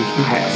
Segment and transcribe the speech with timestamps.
[0.00, 0.26] Försiktigt.
[0.26, 0.50] Här.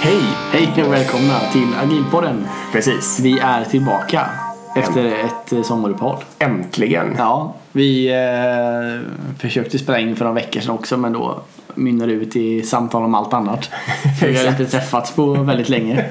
[0.00, 0.22] Hej!
[0.52, 2.46] Hej och välkomna till Agilpodden.
[2.72, 3.20] Precis.
[3.20, 4.30] Vi är tillbaka
[4.76, 6.24] efter ett eh, sommaruppehåll.
[6.38, 7.14] Äntligen.
[7.18, 11.40] Ja, vi eh, försökte spela in för några veckor sedan också men då
[11.74, 13.64] mynnade ut i samtal om allt annat.
[14.20, 16.04] För vi har inte träffats på väldigt länge.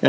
[0.00, 0.08] Vi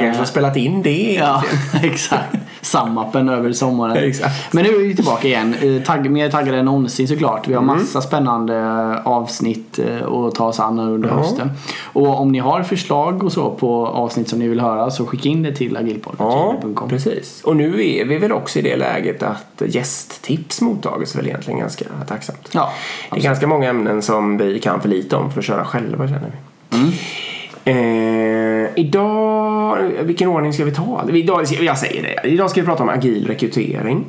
[0.00, 1.14] kanske har spelat in det.
[1.20, 1.44] Ja,
[1.82, 2.36] exakt.
[2.62, 3.96] Samappen över sommaren.
[3.96, 4.54] Exakt.
[4.54, 5.54] Men nu är vi tillbaka igen.
[5.62, 7.48] Eh, Tagg, mer taggade än någonsin såklart.
[7.48, 7.76] Vi har Mm.
[7.76, 8.62] massa spännande
[9.04, 11.14] avsnitt eh, att ta oss an under Ja.
[11.14, 11.50] hösten.
[11.84, 15.28] Och om ni har förslag och så på avsnitt som ni vill höra så skicka
[15.28, 16.88] in det till Ja, agilpodden.com.
[16.88, 17.40] precis.
[17.44, 21.84] Och nu är vi väl också i det läget att gästtips mottages väl egentligen ganska
[22.08, 22.48] tacksamt.
[22.52, 22.72] Ja,
[23.10, 26.08] Det är ganska många ämnen som vi kan för lite om för att köra själva
[26.08, 26.32] känner
[26.70, 26.76] vi.
[26.78, 26.92] Mm.
[27.64, 31.08] Eh, idag, vilken ordning ska vi ta?
[31.12, 32.28] Idag, jag säger det.
[32.28, 34.04] Idag ska vi prata om agil rekrytering.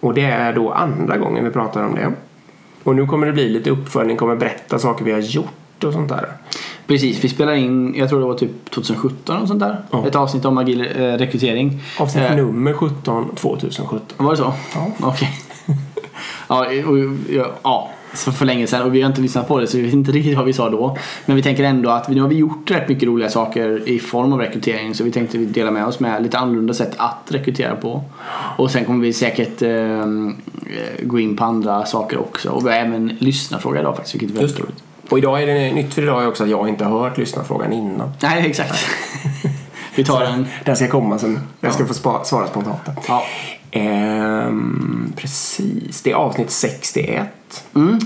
[0.00, 2.12] Och det är då andra gången vi pratar om det.
[2.84, 6.08] Och nu kommer det bli lite uppföljning, kommer berätta saker vi har gjort och sånt
[6.08, 6.28] där.
[6.86, 9.82] Precis, vi spelar in, jag tror det var typ 2017 och sånt där.
[9.90, 10.06] Ja.
[10.06, 11.80] Ett avsnitt om agil eh, rekrytering.
[11.98, 14.00] Avsnitt Eh, nummer 17 2017.
[14.16, 14.52] Var det så?
[14.74, 14.86] Ja.
[15.00, 15.30] Okej.
[16.48, 19.66] ja, och, ja, ja, så för länge sedan och vi har inte lyssnat på det
[19.66, 20.96] så vi vet inte riktigt vad vi sa då.
[21.26, 24.32] Men vi tänker ändå att nu har vi gjort rätt mycket roliga saker i form
[24.32, 28.04] av rekrytering så vi tänkte dela med oss med lite annorlunda sätt att rekrytera på.
[28.56, 30.06] Och sen kommer vi säkert eh,
[31.02, 34.40] gå in på andra saker också och vi har även lyssnarfråga idag faktiskt vilket är
[34.40, 34.82] väldigt roligt.
[35.08, 38.12] Och idag är det nytt för idag också att jag inte har hört lyssnarfrågan innan.
[38.22, 38.86] Nej, exakt.
[39.96, 40.46] vi tar en.
[40.64, 41.40] Den ska komma sen.
[41.60, 42.80] Den ska få spa- svara spontant.
[43.08, 43.22] Ja.
[43.70, 46.02] Ehm, precis.
[46.02, 47.26] Det är avsnitt 61.
[47.74, 47.98] Mm.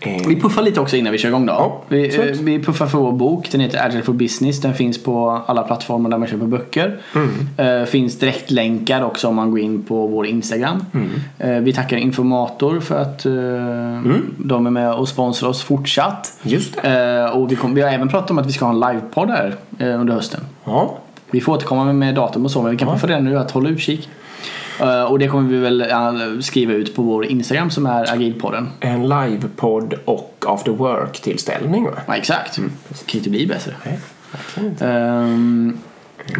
[0.00, 1.52] Ehm, Vi puffar lite också innan vi kör igång då.
[1.52, 3.50] Ja, vi, eh, vi puffar för vår bok.
[3.50, 4.60] Den heter Agile for Business.
[4.60, 7.00] Den finns på alla plattformar där man köper böcker.
[7.14, 7.80] Mm.
[7.80, 10.84] Eh, finns direktlänkar också om man går in på vår Instagram.
[10.94, 11.08] Mm.
[11.38, 13.32] Eh, vi tackar Informator för att eh,
[14.38, 16.38] de är med och sponsrar oss fortsatt.
[16.42, 17.20] Just det.
[17.24, 19.30] Eh, och vi, kom, vi har även pratat om att vi ska ha en livepodd
[19.30, 20.40] här eh, under hösten.
[20.64, 20.98] Ja.
[21.30, 23.68] Vi får återkomma med, datum och så men vi kan puffa det nu att hålla
[23.68, 24.08] utkik.
[24.80, 28.68] Eh, och det kommer vi väl eh, skriva ut på vår Instagram som är agilpodden.
[28.80, 31.98] En livepodd och after work-tillställning va?
[32.06, 32.58] Ja, exakt.
[32.58, 32.72] Mm.
[32.88, 33.74] Det kan ju inte bli bättre.
[33.84, 33.98] Nej.
[34.80, 35.78] Ehm,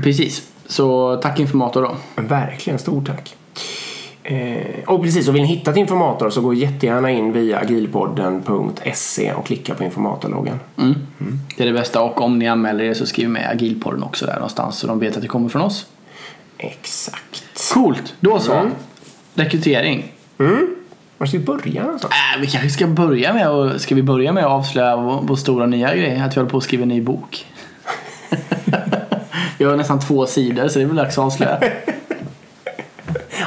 [0.03, 0.49] precis.
[0.67, 1.97] Så tack Informator då.
[2.23, 3.37] Verkligen, stort tack.
[4.23, 9.33] Eh, och precis, och vill ni hitta ett informator så gå jättegärna in via agilpodden.se
[9.33, 10.61] och klicka på informatorloggen.
[10.79, 10.95] Mm.
[11.57, 14.35] Det är det bästa och om ni anmäler er så skriv med agilpodden också där
[14.35, 15.87] någonstans så de vet att det kommer från oss.
[16.59, 17.46] Exakt.
[17.75, 18.53] Coolt, då så.
[18.53, 18.73] Mm.
[19.35, 20.13] Rekrytering.
[20.39, 20.77] Mm.
[21.19, 22.15] Var ska vi börja någonstans?
[22.35, 25.37] Äh, vi kanske ska börja med att, ska vi börja med att avslöja vår, vår
[25.37, 26.21] stora nya grej?
[26.21, 27.47] Att vi håller på att skriva en ny bok.
[29.59, 31.61] jag har nästan två sidor så det är väl dags att avslöja.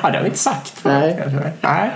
[0.04, 1.24] Ja, det har vi inte sagt Nej.
[1.62, 1.92] Nej.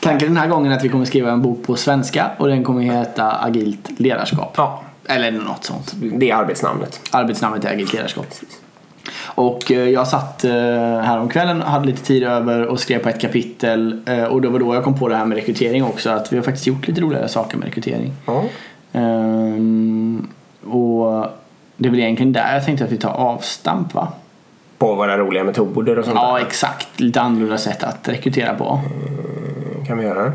[0.00, 2.64] Tanken den här gången är att vi kommer skriva en bok på svenska och den
[2.64, 4.54] kommer heta Agilt ledarskap.
[4.56, 5.92] Ja, Eller något sånt.
[5.94, 7.00] det är arbetsnamnet.
[7.10, 8.26] Arbetsnamnet är Agilt ledarskap.
[9.36, 10.50] Och eh, jag satt eh,
[11.00, 14.00] häromkvällen och hade lite tid över och skrev på ett kapitel.
[14.06, 16.10] eh, Och det var då jag kom på det här med rekrytering också.
[16.10, 18.12] Att vi har faktiskt gjort lite roligare saker med rekrytering.
[18.26, 18.42] Ja.
[18.92, 20.28] Ehm,
[20.66, 21.26] och
[21.76, 24.08] det är väl egentligen där jag tänkte att vi tar avstamp va?
[24.78, 26.46] På våra roliga metoder och sånt Ja där.
[26.46, 28.80] exakt, lite annorlunda sätt att rekrytera på.
[29.86, 30.32] kan vi göra.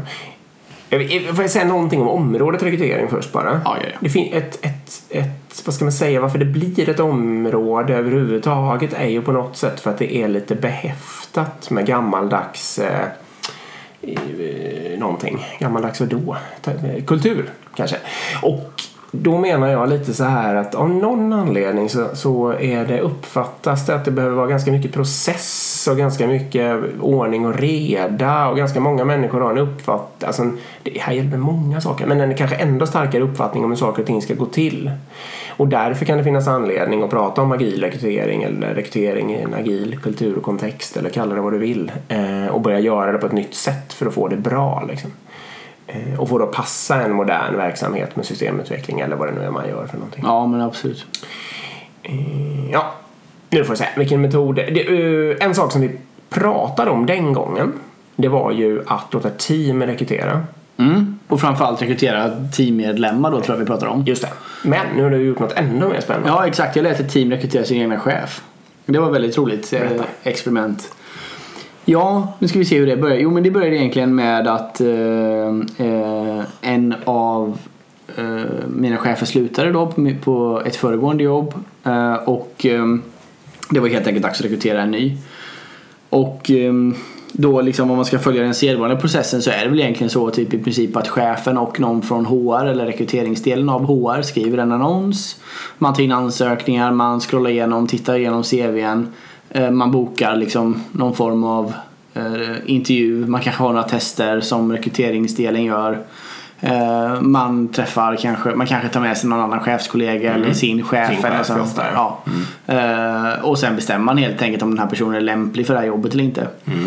[0.90, 3.62] Jag vill- Får jag säga någonting om området rekrytering först bara?
[3.66, 3.96] Ja, gör det.
[4.00, 8.94] Det finns ett, ett, ett, vad ska man säga, varför det blir ett område överhuvudtaget
[8.94, 13.08] är ju på något sätt för att det är lite behäftat med gammaldags eh,
[14.02, 15.46] eh någonting.
[15.60, 16.38] Gammaldags vadå?
[16.66, 17.98] Eh, kultur kanske.
[18.42, 18.82] Och
[19.12, 23.86] då menar jag lite så här att av någon anledning så, så är det uppfattas
[23.86, 28.58] det att det behöver vara ganska mycket process och ganska mycket ordning och reda och
[28.58, 32.36] ganska många människor har en uppfattning, alltså en- det här gäller många saker, men en
[32.36, 34.92] kanske ändå starkare uppfattning om hur saker och ting ska gå till.
[35.62, 39.54] Och därför kan det finnas anledning att prata om agil rekrytering eller rekrytering i en
[39.54, 43.18] agil kultur och kontext eller kalla det vad du vill eh, och börja göra det
[43.18, 45.12] på ett nytt sätt för att få det bra liksom.
[45.88, 49.52] Eh, Och få då passa en modern verksamhet med systemutveckling eller vad det nu är
[49.52, 50.24] man gör för någonting.
[50.28, 51.06] Ja men absolut.
[52.04, 52.94] Eh, Ja,
[53.50, 54.56] nu får jag säga vilken metod.
[54.56, 55.92] Det, en sak som vi
[56.30, 57.74] pratade om den gången
[58.16, 60.44] det var ju att låta team rekrytera.
[60.78, 61.11] Mm.
[61.32, 64.04] Och framförallt rekrytera teammedlemmar då tror jag vi pratar om.
[64.06, 64.30] Just det.
[64.64, 66.30] Men nu har du gjort något ännu mer spännande.
[66.30, 68.42] Ja exakt, jag lät ett team rekrytera sin egna chef.
[68.86, 70.04] Det var väldigt roligt eh, Berätta.
[70.24, 70.94] experiment.
[71.86, 73.18] Ja, nu ska vi se hur det börjar.
[73.18, 74.88] Jo men det började egentligen med att eh,
[75.88, 77.58] eh, en av
[78.18, 78.26] eh,
[78.68, 81.54] mina chefer slutade då på, på ett föregående jobb.
[81.84, 82.86] Eh, och eh,
[83.70, 85.18] det var helt enkelt dags att rekrytera en ny.
[86.10, 86.52] Och
[87.32, 90.30] då liksom om man ska följa den sedvanliga processen så är det väl egentligen så
[90.30, 94.72] typ i princip att chefen och någon från HR eller rekryteringsdelen av HR skriver en
[94.72, 95.36] annons.
[95.78, 99.08] Man tar in ansökningar, man scrollar igenom, tittar igenom CVn.
[99.50, 101.74] eh, Man bokar liksom någon form av
[102.14, 102.24] eh,
[102.66, 103.26] intervju.
[103.28, 106.00] Man kanske har några tester som rekryteringsdelen gör.
[106.64, 111.10] Eh, Man träffar kanske, man kanske tar med sig någon annan chefskollega eller sin chef.
[111.10, 111.16] Mm.
[111.22, 111.92] Sin eller chef, sånt där.
[111.94, 112.20] ja.
[112.68, 115.80] Eh, Och sen bestämmer man helt enkelt om den här personen är lämplig för det
[115.80, 116.48] här jobbet eller inte.
[116.66, 116.80] Mm.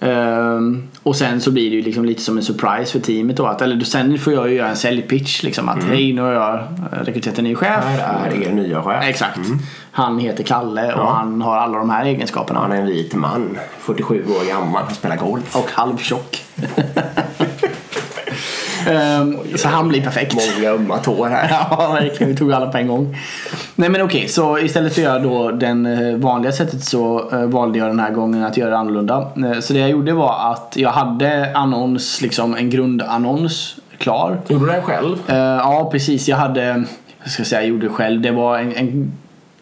[0.00, 3.46] Ehm, och sen så blir det ju liksom lite som en surprise för teamet då.
[3.46, 6.60] Att, eller sen får jag ju göra en säljpitch liksom att hej nu har jag
[6.90, 7.84] rekryterat en ny chef.
[7.84, 9.04] Här är er nya chef.
[9.04, 9.38] Exakt.
[9.90, 11.10] Han heter Kalle och Ja.
[11.10, 12.60] han har alla de här egenskaperna.
[12.60, 15.56] Han är en vit man, 47 år gammal, spelar golf.
[15.56, 16.42] Och halvtjock.
[18.86, 20.34] Ehm, så han blir perfekt.
[20.58, 21.48] Många ömma tår här.
[21.70, 22.32] Ja, verkligen.
[22.32, 23.16] Vi tog alla på en gång.
[23.74, 27.40] Nej men okej, så istället för att göra då den eh, vanliga sättet så eh,
[27.42, 29.30] valde jag den här gången att göra det annorlunda.
[29.36, 34.38] Eh, Så det jag gjorde var att jag hade annons, liksom en grundannons klar.
[34.48, 35.16] Gjorde du den själv?
[35.28, 36.28] Eh, Ja, precis.
[36.28, 36.84] Jag hade,
[37.22, 38.20] jag ska säga, jag gjorde själv.
[38.20, 39.12] Det var en, en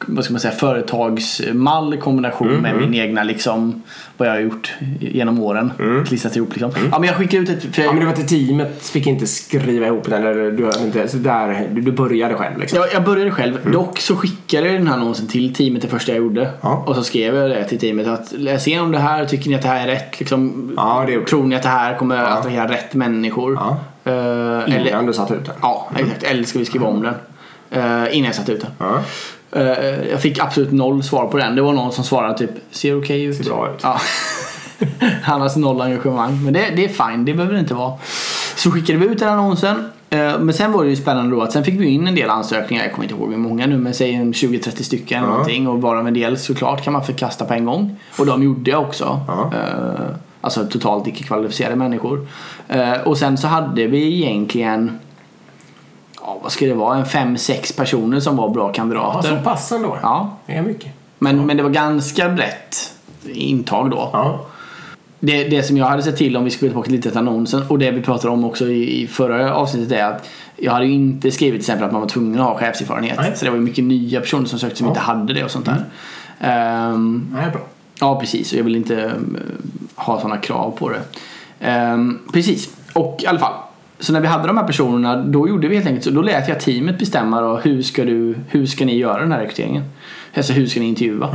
[0.07, 3.83] vad ska man säga, företagsmall i kombination med min egna liksom
[4.17, 5.73] vad jag har gjort genom åren.
[6.07, 6.71] Klistrat ihop liksom.
[6.93, 7.75] Ja, men jag skickade ut ett...
[7.75, 10.27] För Ja, men det var till teamet fick inte skriva ihop den.
[10.27, 12.79] Eller du, inte, så där, du, du började själv liksom.
[12.79, 13.71] Jag, jag började själv.
[13.73, 16.51] Dock så skickade jag den här annonsen till teamet det första jag gjorde.
[16.61, 16.85] Ja.
[16.87, 19.25] Och så skrev jag det till teamet att läs igenom det här.
[19.27, 20.21] Tycker ni att det här är rätt?
[20.21, 23.55] Liksom, Ja, det tror ni att det här kommer attrahera rätt människor?
[23.55, 23.77] Ja.
[24.13, 25.55] Eller, Innan du satt ut den.
[25.63, 26.23] ja, exakt.
[26.23, 27.15] Eller ska vi skriva om den?
[27.71, 28.87] Eh, innan jag satte ut den.
[29.55, 31.57] Eh, jag fick absolut noll svar på den.
[31.57, 33.37] Det var någon som svarade typ ser okej ut.
[33.37, 33.81] Ser bra ut.
[33.83, 34.01] Ja.
[35.23, 36.45] Han har noll engagemang.
[36.45, 37.93] Men det, det är fine, det behöver det inte vara.
[38.57, 39.91] Så skickade vi ut den annonsen.
[40.11, 42.31] Eh, Men sen var det ju spännande då att sen fick vi in en del
[42.31, 42.83] ansökningar.
[42.85, 45.33] Jag kommer inte ihåg hur många nu men säg en 20-30 stycken eller Ja.
[45.33, 45.69] någonting.
[45.69, 47.97] Och varav en del såklart kan man förkasta på en gång.
[48.19, 49.21] Och de gjorde jag också.
[49.29, 49.51] Ja.
[49.55, 52.27] Eh, Alltså totalt icke kvalificerade människor.
[53.05, 54.99] Och sen så hade vi egentligen
[56.27, 56.97] Ja, vad ska det vara?
[56.99, 59.37] En fem, sex personer som var bra Ja, kandidater.
[59.37, 59.99] så pass ändå.
[60.03, 60.93] Ja, Det är mycket.
[61.19, 62.93] men, men det var ganska brett
[63.33, 64.11] intag då.
[64.13, 64.41] Ja.
[65.21, 67.79] Det, det som jag hade sett till om vi skulle tillbaka lite till annonsen och
[67.79, 71.31] det vi pratade om också i, i förra avsnittet är att jag hade ju inte
[71.31, 73.19] skrivit till exempel att man var tvungen att ha chefserfarenhet.
[73.21, 73.33] Nej.
[73.37, 74.91] Så det var ju mycket nya personer som sökte som Ja.
[74.91, 75.85] inte hade det och sånt där.
[76.41, 77.61] Ehm, Det är bra.
[78.01, 78.53] Ja, precis.
[78.53, 79.11] Och jag vill inte eh,
[79.95, 81.01] ha sådana krav på det.
[81.61, 82.69] Ehm, precis.
[82.93, 83.53] Och i alla fall.
[84.05, 86.11] Så när vi hade de här personerna, då gjorde vi helt enkelt så.
[86.11, 89.41] Då lät jag teamet bestämma då, hur ska, du, hur ska ni göra den här
[89.41, 89.83] rekryteringen.
[90.37, 91.29] Alltså hur ska ni intervjua?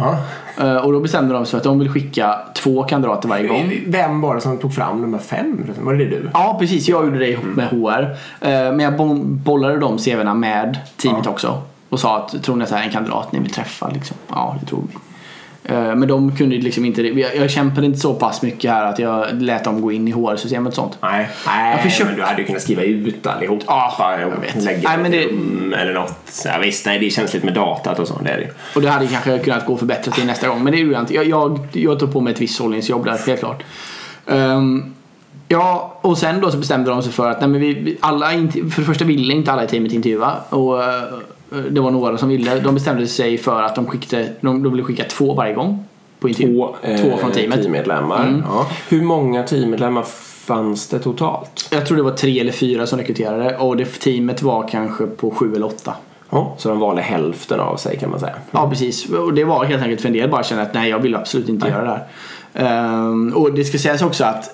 [0.58, 0.66] Ja.
[0.66, 3.72] Eh, och då bestämde de sig för att de vill skicka två kandidater varje gång.
[3.88, 5.66] Vem var det som tog fram nummer fem?
[5.82, 6.30] Var det du?
[6.34, 6.90] Ja, precis.
[6.90, 8.02] Jag gjorde det ihop med HR.
[8.42, 11.32] Eh, Men jag bo- bollade de CVna med teamet Ja.
[11.32, 11.62] också.
[11.90, 13.90] Och sa att tror ni att det här är en kandidat ni vill träffa?
[13.90, 14.18] Liksom.
[14.30, 14.98] Ja, det tror vi.
[15.72, 19.00] Eh, Men de kunde ju liksom inte, jag kämpade inte så pass mycket här att
[19.00, 20.98] jag lät dem gå in i HR-systemet och sånt.
[21.02, 23.64] Nej, nej Jag försökte- men du hade ju kunnat skriva ut allihopa.
[23.68, 24.64] Ja, jag vet.
[24.64, 26.42] Lägga Nej, men det- eller något.
[26.46, 28.20] Ja, visst, nej, det är känsligt med datat och så.
[28.24, 28.50] Det är det ju.
[28.76, 30.64] Och det hade kanske kunnat gå förbättrat till nästa gång.
[30.64, 31.14] Men det gjorde jag inte.
[31.14, 33.64] Jag, jag, jag tog på mig ett visst sållningsjobb där, helt klart.
[34.28, 34.94] Ehm,
[35.48, 38.82] ja, och sen då så bestämde de sig för att nej, men vi, alla, för
[38.82, 40.32] det första ville inte alla i teamet intervjua.
[40.50, 41.04] Och eh,
[41.72, 42.60] det var några som ville.
[42.60, 45.86] De bestämde sig för att de, skickade, de, de ville skicka två varje gång.
[46.20, 46.56] På intervju.
[46.56, 47.62] Två, eh, två från teamet.
[47.62, 48.28] teammedlemmar.
[48.28, 48.44] Mm.
[48.48, 48.68] Ja.
[48.90, 50.04] Hur många teammedlemmar
[50.46, 51.70] fanns det totalt?
[51.72, 53.58] Jag tror det var tre eller fyra som rekryterade.
[53.58, 55.94] Och det teamet var kanske på sju eller åtta.
[56.30, 58.36] Ja, så de valde hälften av sig kan man säga.
[58.52, 59.10] Ja precis.
[59.10, 61.50] Och det var helt enkelt för en del bara kände att nej jag vill absolut
[61.50, 62.08] inte göra det här.
[62.54, 64.52] Ehm, och det ska sägas också att eh,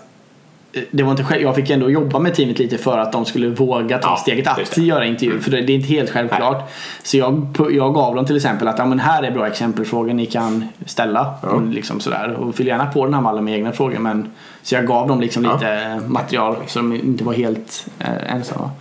[0.92, 3.48] det var inte själv, jag fick ändå jobba med teamet lite för att de skulle
[3.48, 5.40] våga ta Ja, steget att göra intervju.
[5.40, 6.72] För det, är inte helt självklart.
[7.04, 10.26] Så jag, jag gav dem till exempel att ja, men här är bra exempelfrågor ni
[10.26, 11.34] kan ställa.
[11.42, 12.34] Och, liksom sådär.
[12.34, 14.00] och fyll gärna på den här mallen med egna frågor.
[14.00, 14.32] Men,
[14.64, 15.54] så jag gav dem liksom Ja.
[15.54, 18.72] lite material så de inte var helt eh, ensamma.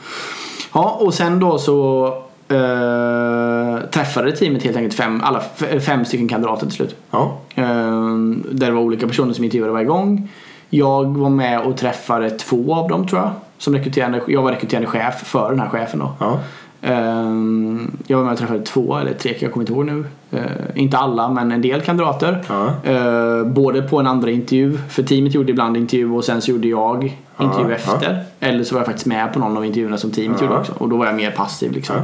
[0.74, 2.06] Ja, och sen då så
[2.48, 5.42] eh, träffade teamet helt enkelt fem, alla
[5.80, 6.96] fem stycken kandidater till slut.
[7.10, 7.38] Ja.
[7.54, 10.28] Ehm, där det var olika personer som intervjuade varje gång.
[10.76, 13.30] Jag var med och träffade två av dem tror jag.
[13.58, 16.12] Som rekryterande, jag var rekryterande chef för den här chefen då.
[16.20, 16.38] Ja.
[16.82, 20.04] Ehm, jag var med och träffade två eller tre, jag kommer inte ihåg nu.
[20.32, 20.42] Ehm,
[20.74, 22.44] inte alla men en del kandidater.
[22.48, 22.70] Ja.
[22.84, 26.68] Ehm, både på en andra intervju, för teamet gjorde ibland intervju och sen så gjorde
[26.68, 28.24] jag intervju Ja, efter.
[28.40, 30.72] Eller så var jag faktiskt med på någon av intervjuerna som teamet gjorde också.
[30.78, 31.96] Och då var jag mer passiv liksom.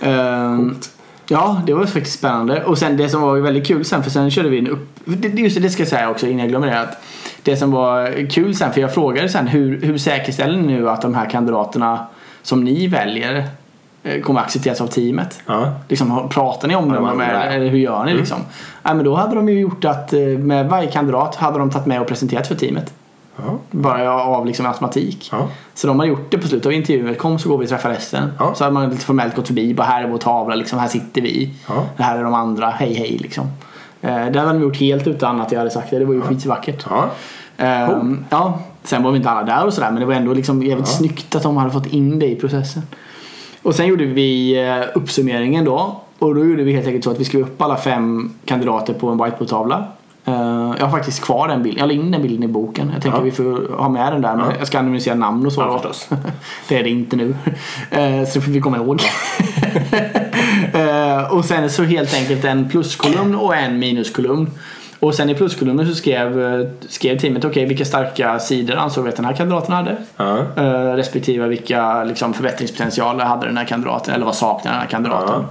[0.00, 0.08] Ja.
[0.08, 0.74] Ehm,
[1.28, 2.64] Ja, det var faktiskt spännande.
[2.64, 4.88] Och sen det som var väldigt kul sen, för sen körde vi en upp...
[5.04, 6.80] Just det, det ska jag säga också innan jag glömmer det.
[6.80, 7.02] Att
[7.46, 11.02] det som var kul sen, för jag frågade sen hur, hur säkerställer ni nu att
[11.02, 12.06] de här kandidaterna
[12.42, 13.48] som ni väljer
[14.02, 15.40] eh, kommer accepteras av teamet?
[15.46, 15.74] Ja.
[15.88, 16.94] Liksom, pratar ni om?
[16.94, 17.56] Ja, nej.
[17.56, 18.38] eller hur gör ni liksom?
[18.82, 21.86] Nej, men då hade de ju gjort att eh, med varje kandidat hade de tagit
[21.86, 22.94] med och presenterat för teamet.
[23.36, 23.58] Ja.
[23.70, 25.28] Bara av liksom automatik.
[25.32, 25.48] Ja.
[25.74, 27.14] Så de har gjort det på slutet av intervjun.
[27.14, 28.32] Kom så går vi och träffar resten.
[28.38, 28.54] Ja.
[28.54, 29.74] Så hade man lite formellt gått förbi.
[29.74, 31.54] Bara här är vår tavla, liksom, här sitter vi.
[31.68, 31.84] Ja.
[31.96, 33.46] Det här är de andra, hej hej liksom.
[34.02, 35.98] Eh, det hade de gjort helt utan att jag hade sagt det.
[35.98, 36.86] Det var ju skitvackert.
[36.90, 37.08] Ja.
[37.56, 40.62] Ehm, ja, sen var vi inte alla där och sådär men det var ändå liksom
[40.62, 42.82] jävligt snyggt att de hade fått in det i processen.
[43.62, 46.00] Och sen gjorde vi eh, uppsummeringen då.
[46.18, 49.08] Och då gjorde vi helt enkelt så att vi skrev upp alla fem kandidater på
[49.08, 49.84] en whiteboardtavla.
[50.24, 50.34] Eh,
[50.78, 51.80] jag har faktiskt kvar den bilden.
[51.80, 52.90] Jag la in den bilden i boken.
[52.94, 53.24] Jag tänker Ja.
[53.24, 54.36] vi får ha med den där.
[54.36, 55.60] Men jag ska anonymisera namn och så.
[55.60, 56.08] Ja, förstås.
[56.68, 57.34] det är det inte nu.
[57.90, 59.00] Eh, så det får vi komma ihåg.
[60.72, 64.50] Eh, och sen så helt enkelt en pluskolumn och en minuskolumn.
[65.00, 69.10] Och sen i pluskolumnen så skrev, eh, skrev teamet okej vilka starka sidor ansåg vi
[69.10, 69.96] att den här kandidaten hade.
[70.56, 75.44] Eh, respektive vilka liksom, förbättringspotentialer hade den här kandidaten eller vad saknar den här kandidaten.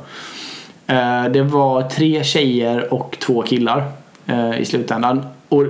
[0.88, 3.84] Eh, det var tre tjejer och två killar
[4.58, 5.26] i slutändan.
[5.50, 5.64] Och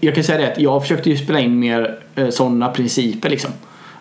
[0.00, 1.98] jag kan säga det att jag försökte ju spela in mer
[2.30, 3.50] sådana principer liksom.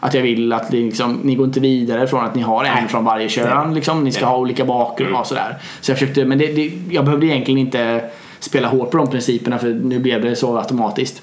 [0.04, 3.06] Att jag vill att liksom, ni går inte vidare från att ni har en från
[3.06, 3.74] varje kön.
[3.74, 4.04] Liksom.
[4.04, 5.58] Ni ska ha olika bakgrund och sådär.
[5.82, 8.04] Så jag försökte, men det, det, jag behövde egentligen inte
[8.40, 11.22] spela hårt på de principerna för nu blev det så automatiskt.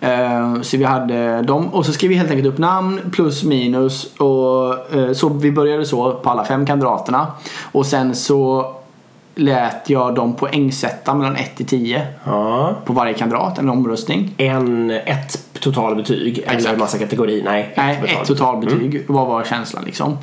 [0.00, 4.14] Eh, Så vi hade dem och så skrev vi helt enkelt upp namn plus minus
[4.18, 7.26] och eh, så vi började så på alla fem kandidaterna
[7.72, 8.72] och sen så
[9.34, 12.74] lät jag dem poängsätta mellan 1 till 10 ja.
[12.84, 14.34] på varje kandidat, en omröstning.
[14.36, 17.44] En, ett totalbetyg eller en massa kategorier?
[17.44, 19.04] Nej, Nej, total- ett totalbetyg.
[19.08, 20.18] Vad var känslan liksom?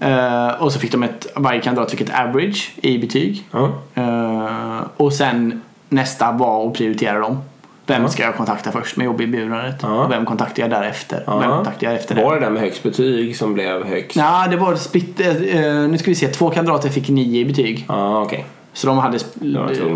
[0.00, 3.48] Eh, och så fick de ett, varje kandidat fick ett average i betyg.
[3.50, 3.72] Ja.
[3.94, 7.38] Eh, och sen nästa var att prioritera dem.
[7.86, 8.08] Vem Ja.
[8.08, 9.76] ska jag kontakta först med jobberbjudandet?
[9.82, 10.04] Ja.
[10.04, 11.22] Och vem kontaktar jag därefter?
[11.26, 11.38] Ja.
[11.38, 12.22] Vem kontaktar jag efter det?
[12.22, 14.16] Var det den med högst betyg som blev högst?
[14.16, 17.84] Ja, det var split, eh, nu ska vi se, två kandidater fick nio i betyg.
[17.88, 18.44] Ja, okej.
[18.72, 19.18] Så de hade,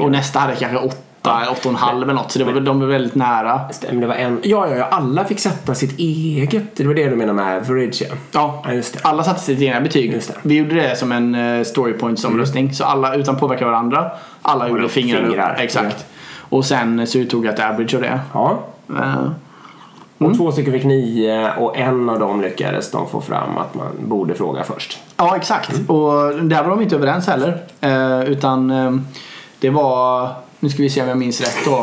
[0.00, 0.96] och nästa hade kanske åtta,
[1.50, 2.32] åtta och en halv eller något.
[2.32, 3.60] Så det var, de var väldigt nära.
[3.72, 4.40] Stämmer, det var en...
[4.42, 6.76] Ja, ja, ja, alla fick sätta sitt eget.
[6.76, 8.14] Det var det du menar med average, ja.
[8.32, 10.20] Ja, Ja, alla satte sitt egna betyg.
[10.42, 12.72] Vi gjorde det som en uh, story points omröstning.
[12.72, 14.10] Så alla utan påverka varandra.
[14.42, 15.60] Alla gjorde det fingrar, fingrar, upp.
[15.60, 16.06] Exakt.
[16.48, 18.20] Och sen så uttog jag ett average av det.
[18.32, 18.58] Ja.
[18.90, 19.30] Eh,
[20.18, 23.86] Och två stycken fick nio och en av dem lyckades de få fram att man
[23.98, 24.98] borde fråga först.
[25.16, 25.72] Ja, exakt.
[25.72, 25.86] Mm.
[25.90, 27.58] Och där var de inte överens heller.
[27.80, 28.92] Eh, utan eh,
[29.60, 30.28] det var,
[30.60, 31.76] nu ska vi se om jag minns rätt då.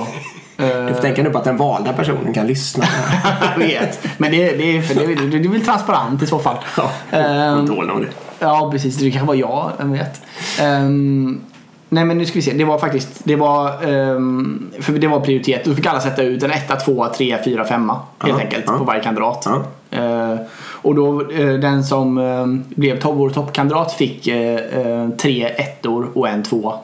[0.63, 2.85] Eh, Du får tänka nu på att den valda personen kan lyssna.
[3.51, 4.07] jag vet.
[4.17, 6.55] Men det, det, är, för det, är- det är väl transparent i så fall.
[6.77, 8.07] ja, Ehm, nog det.
[8.39, 8.97] Ja, precis.
[8.97, 10.21] Det kanske var jag, vem vet.
[10.59, 11.41] Ehm,
[11.95, 12.53] nej, men nu ska vi se.
[12.53, 15.65] Det var faktiskt, det var, ehm, för det var prioritet.
[15.65, 19.03] Då fick alla sätta ut en etta, tvåa, tre, fyra, femma helt enkelt på varje
[19.03, 19.47] kandidat.
[19.91, 26.07] Eh, och då eh, den som eh, blev top, vår toppkandidat fick eh, tre ettor
[26.13, 26.77] och en tvåa.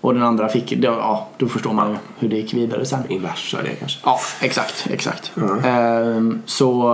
[0.00, 3.00] Och den andra fick, då, ja, då förstår man ju hur det gick vidare sen.
[3.08, 3.98] Inversa det kanske.
[4.04, 4.86] Ja, exakt.
[4.90, 5.32] exakt.
[5.64, 6.90] Ehm, så,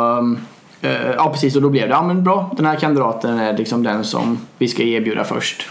[1.16, 1.56] ja precis.
[1.56, 2.50] Och då blev det, ja men bra.
[2.56, 5.66] Den här kandidaten är liksom den som vi ska erbjuda först.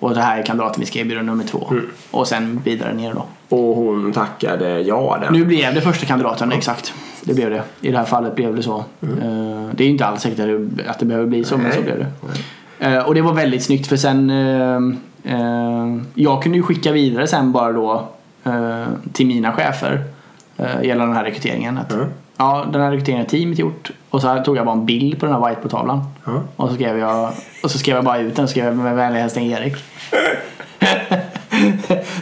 [0.00, 1.72] Och det här är kandidaten vi ska erbjuda nummer två.
[2.10, 3.24] Och sen vidare ner då.
[3.56, 5.32] Och hon tackade ja den.
[5.32, 6.94] Nu blev det första kandidaten, exakt.
[7.22, 7.62] Det blev det.
[7.80, 8.76] I det här fallet blev det så.
[8.78, 10.40] Eh, det är ju inte alls säkert
[10.86, 11.76] att det, behöver bli så, men Nej.
[11.76, 12.06] så blev det.
[12.86, 14.30] Eh, och det var väldigt snyggt för sen
[15.24, 18.08] eh, Jag kunde ju skicka vidare sen bara då
[19.12, 20.04] till mina chefer
[20.82, 21.78] gällande den här rekryteringen.
[21.78, 22.06] Att, Mm.
[22.36, 23.90] Ja, den här rekryteringen har teamet gjort.
[24.10, 26.04] Och så tog jag bara en bild på den här whiteboardtavlan.
[26.24, 26.42] Ja.
[26.56, 29.20] Och så skrev jag och så skrev jag bara ut den och skrev med vänlig
[29.20, 29.74] hälsning Erik.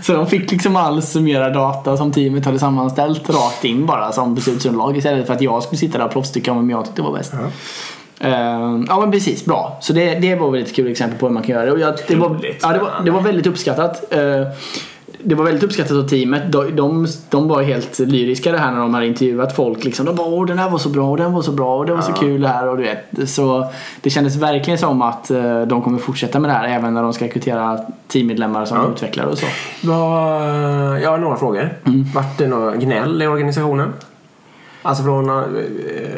[0.03, 4.35] så de fick liksom all summerad data som teamet hade sammanställt rakt in bara som
[4.35, 7.13] beslutsunderlag istället för att jag skulle sitta där och proffstycka om vem jag tyckte var
[7.13, 7.33] bäst.
[7.33, 7.51] Ja.
[8.21, 9.79] Ehm, ja men precis, bra.
[9.81, 11.73] Så det, det var väl ett kul exempel på hur man kan göra det.
[11.73, 14.13] Och jag, det, var, ja, det, var, det var väldigt uppskattat.
[14.13, 14.43] Eh,
[15.23, 16.53] det var väldigt uppskattat av teamet.
[16.53, 19.85] De, de, de var helt lyriska det här när de hade intervjuat folk.
[19.85, 20.07] Liksom.
[20.07, 21.95] De bara åh den här var så bra och den var så bra och det
[21.95, 22.21] var så Ja.
[22.21, 22.69] kul det här.
[22.69, 23.29] Och du vet.
[23.31, 23.67] Så
[24.01, 27.13] det kändes verkligen som att eh, de kommer fortsätta med det här även när de
[27.13, 28.89] ska rekrytera teammedlemmar som Ja.
[28.95, 29.47] utvecklare och så.
[29.83, 31.77] Vad- Jag har några frågor.
[31.87, 32.05] Mm.
[32.15, 33.93] Vart det några gnäll i organisationen?
[34.83, 35.45] Alltså från eh,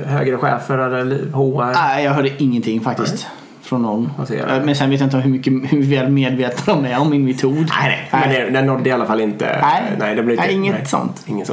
[0.07, 1.73] högre chefer eller HR?
[1.75, 3.27] Nej, jag hörde ingenting faktiskt.
[3.71, 4.11] Från någon.
[4.29, 4.65] Jag?
[4.65, 7.55] Men sen vet jag inte hur, mycket, hur väl medvetna de är om min metod.
[7.81, 8.21] Nej, nej.
[8.21, 9.59] Men det, den nådde i alla fall inte...
[9.63, 9.83] Nej.
[9.99, 10.87] nej, det blev inte Nej, inget nej.
[10.87, 11.23] sånt.
[11.27, 11.53] Inget så.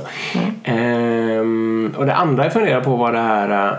[0.64, 3.72] Ehm, och det andra jag funderar på var det här...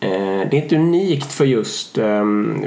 [0.00, 0.08] eh,
[0.50, 1.98] det är inte unikt för just...
[1.98, 2.64] ehm,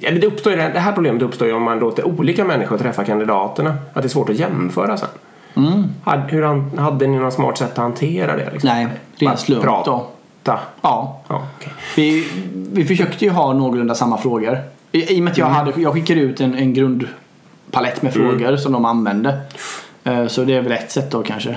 [0.00, 3.74] det, uppstår, det här problemet uppstår ju om man låter olika människor träffa kandidaterna.
[3.92, 5.08] Att det är svårt att jämföra sen.
[5.56, 5.84] Mm.
[6.28, 8.50] Hur, han- hade ni något smart sätt att hantera det?
[8.52, 8.68] Liksom?
[8.68, 8.86] Nej,
[9.16, 9.90] ren slump prata.
[9.90, 10.06] då.
[10.44, 10.60] Ja.
[10.82, 11.72] Ja, okej.
[11.96, 12.26] Vi,
[12.72, 14.58] vi försökte ju ha någorlunda samma frågor.
[14.92, 18.56] I, i och med att jag, hade, jag skickade ut en, en grundpalett med frågor
[18.56, 19.40] som de använde.
[20.04, 21.56] Eh, Så det är väl ett sätt då kanske.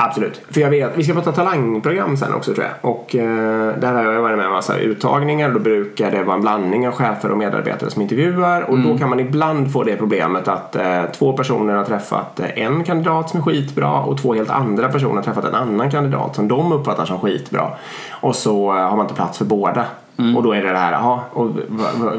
[0.00, 0.40] Absolut.
[0.50, 2.92] För jag vet, vi ska prata talangprogram sen också tror jag.
[2.92, 5.50] Och eh, där har jag varit med en massa uttagningar.
[5.50, 8.62] Då brukar det vara en blandning av chefer och medarbetare som intervjuar.
[8.62, 12.84] Och då kan man ibland få det problemet att eh, två personer har träffat en
[12.84, 16.48] kandidat som är skitbra och två helt andra personer har träffat en annan kandidat som
[16.48, 17.70] de uppfattar som skitbra.
[18.10, 19.84] Och så eh, har man inte plats för båda.
[20.36, 21.50] Och då är det det här, jaha, och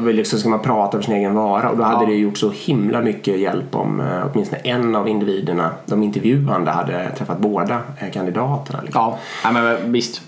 [0.02, 1.70] liksom ska man prata för sin egen vara?
[1.70, 2.10] Och då hade Ja.
[2.10, 7.10] det gjort så himla mycket hjälp om eh, åtminstone en av individerna, de intervjuande, hade
[7.18, 8.80] träffat båda eh, kandidaterna.
[8.82, 9.00] Liksom.
[9.02, 9.18] Ja,
[9.52, 10.22] nej, men visst.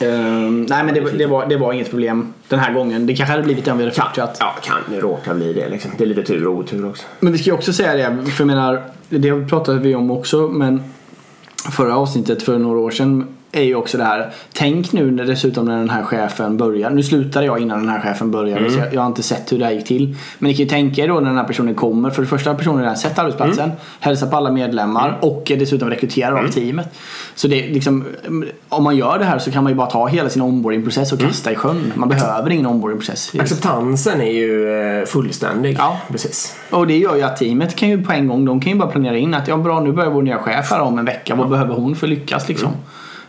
[0.00, 3.06] Ehm, nej men det, det, var, det var inget problem den här gången.
[3.06, 4.36] Det kanske hade blivit det om vi hade fortsatt.
[4.40, 5.90] Ja, kan det råka bli det liksom.
[5.98, 7.06] Det är lite tur och otur också.
[7.20, 10.48] Men vi ska ju också säga det, för jag menar, det pratade vi om också,
[10.48, 10.82] men
[11.70, 14.30] förra avsnittet för några år sedan är ju också det här.
[14.52, 16.90] Tänk nu när dessutom när den här chefen börjar.
[16.90, 19.58] Nu slutade jag innan den här chefen började så jag, jag har inte sett hur
[19.58, 20.16] det här gick till.
[20.38, 22.10] Men ni kan ju tänka er då när den här personen kommer.
[22.10, 25.90] För det första har personen redan sett arbetsplatsen, hälsar på alla medlemmar och är dessutom
[25.90, 26.88] rekryterad av teamet.
[27.34, 28.04] Så det liksom,
[28.68, 31.20] om man gör det här så kan man ju bara ta hela sin onboardingprocess och
[31.20, 31.92] kasta i sjön.
[31.94, 33.32] Man behöver ingen onboardingprocess.
[33.38, 35.76] Acceptansen är ju eh, fullständig.
[35.78, 36.00] Ja.
[36.10, 36.56] Precis.
[36.70, 38.88] Och det gör ju att teamet kan ju på en gång, de kan ju bara
[38.88, 41.34] planera in att ja bra nu börjar vår nya chef här om en vecka.
[41.34, 42.70] Vad behöver hon för att lyckas liksom?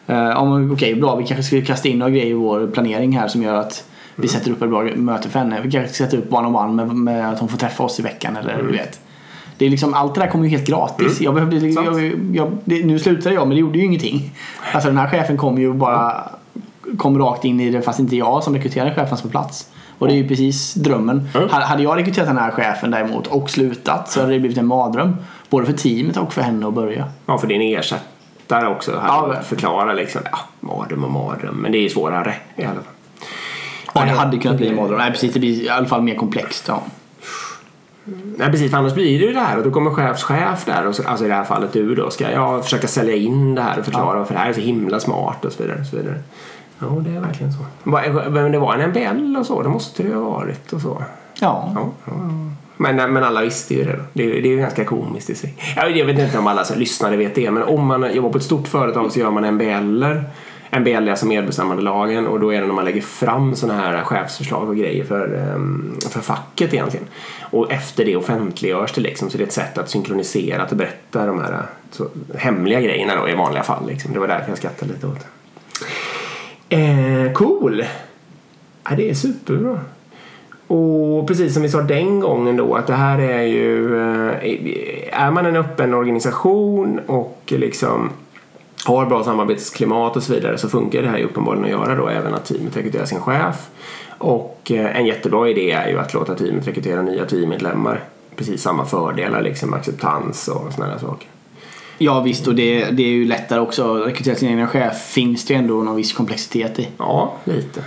[0.07, 3.27] Eh, om Okej, bra vi kanske ska kasta in några grejer i vår planering här
[3.27, 3.85] som gör att
[4.15, 5.61] vi sätter upp ett bra möte för henne.
[5.63, 8.35] Vi kanske ska sätta upp one-on-one med, med att hon får träffa oss i veckan
[8.35, 8.99] eller du vet.
[9.57, 11.21] Det är liksom, allt det där kommer ju helt gratis.
[11.21, 11.87] Jag behövde, Sant.
[11.87, 14.31] jag, jag, det, nu slutade jag men det gjorde ju ingenting.
[14.73, 16.29] Alltså den här chefen kom ju bara
[16.97, 19.69] kom rakt in i det fast inte jag som rekryterade chefen på plats.
[19.97, 21.29] Och det är ju precis drömmen.
[21.35, 21.49] Mm.
[21.49, 25.15] Hade jag rekryterat den här chefen däremot och slutat så hade det blivit en mardröm.
[25.49, 27.05] Både för teamet och för henne att börja.
[27.25, 28.14] Ja, för din ersättare
[28.51, 28.91] också.
[28.99, 30.21] Här Ja, ja, förklara liksom.
[30.31, 31.55] Ja, mardröm och mardröm.
[31.55, 32.83] Men det är ju svårare i alla fall.
[33.93, 34.97] Ja, det hade kunnat bli en mardröm.
[34.97, 36.65] Nej precis, det blir i alla fall mer komplext.
[36.67, 36.81] Ja.
[38.37, 40.95] Nej precis, för annars blir det ju det här och då kommer chefschef där och
[40.95, 43.79] så, alltså i det här fallet du då ska jag försöka sälja in det här
[43.79, 45.79] och förklara varför det här är så himla smart och så vidare.
[45.79, 46.19] Och så vidare.
[46.79, 47.59] Ja, det är verkligen så.
[47.83, 50.81] Va- Men det var en MBL och så, det måste det ju ha varit och
[50.81, 51.03] så.
[51.39, 51.71] Ja.
[51.75, 52.13] Ja, ja.
[52.77, 54.03] Men, men alla visste ju det då.
[54.13, 55.53] Det, är- det är ju ganska komiskt i sig.
[55.75, 58.43] Jag vet inte om alla som lyssnare vet det, men om man jobbar på ett
[58.43, 60.23] stort företag så gör man MBLer.
[60.79, 64.69] MBL är alltså medbestämmandelagen och då är det när man lägger fram sådana här chefsförslag
[64.69, 67.05] och grejer för, ehm, för facket egentligen.
[67.41, 71.25] Och efter det offentliggörs det liksom, så det är ett sätt att synkronisera, att berätta
[71.25, 72.07] de här så,
[72.37, 73.87] hemliga grejerna då i vanliga fall.
[73.87, 74.13] Liksom.
[74.13, 75.17] Det var därför jag skrattade lite åt
[76.69, 76.75] det.
[76.75, 77.83] Eh, cool!
[78.89, 79.79] Ja, det är superbra.
[80.67, 85.31] Och precis som vi sa den gången då att det här är ju eh, är
[85.31, 88.09] man en öppen organisation och liksom
[88.85, 92.07] har bra samarbetsklimat och så vidare så funkar det här ju uppenbarligen att göra då
[92.07, 93.69] även att teamet rekryterar sin chef.
[94.17, 98.03] Och eh, en jättebra idé är ju att låta teamet rekrytera nya teammedlemmar.
[98.35, 101.27] Precis samma fördelar liksom acceptans och sådana där saker.
[101.97, 103.93] Ja visst och det, det är ju lättare också.
[103.93, 106.87] Rekrytera sin egen chef finns det ju ändå någon viss komplexitet i.
[106.97, 107.83] Ja, lite.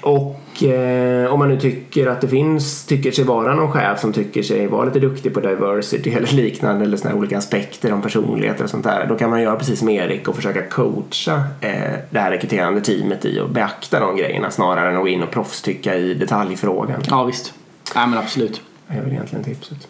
[0.00, 4.12] Och eh, om man nu tycker att det finns, tycker sig vara någon chef som
[4.12, 8.64] tycker sig vara lite duktig på diversity eller liknande eller sådana olika aspekter om personligheter
[8.64, 9.06] och sånt där.
[9.06, 11.72] Då kan man göra precis som Erik och försöka coacha eh,
[12.10, 15.30] det här rekryterande teamet i att beakta de grejerna snarare än att gå in och
[15.30, 17.02] proffstycka i detaljfrågan.
[17.08, 17.54] Ja visst.
[17.94, 18.62] Nej men absolut.
[18.88, 19.88] Det är väl egentligen tipset.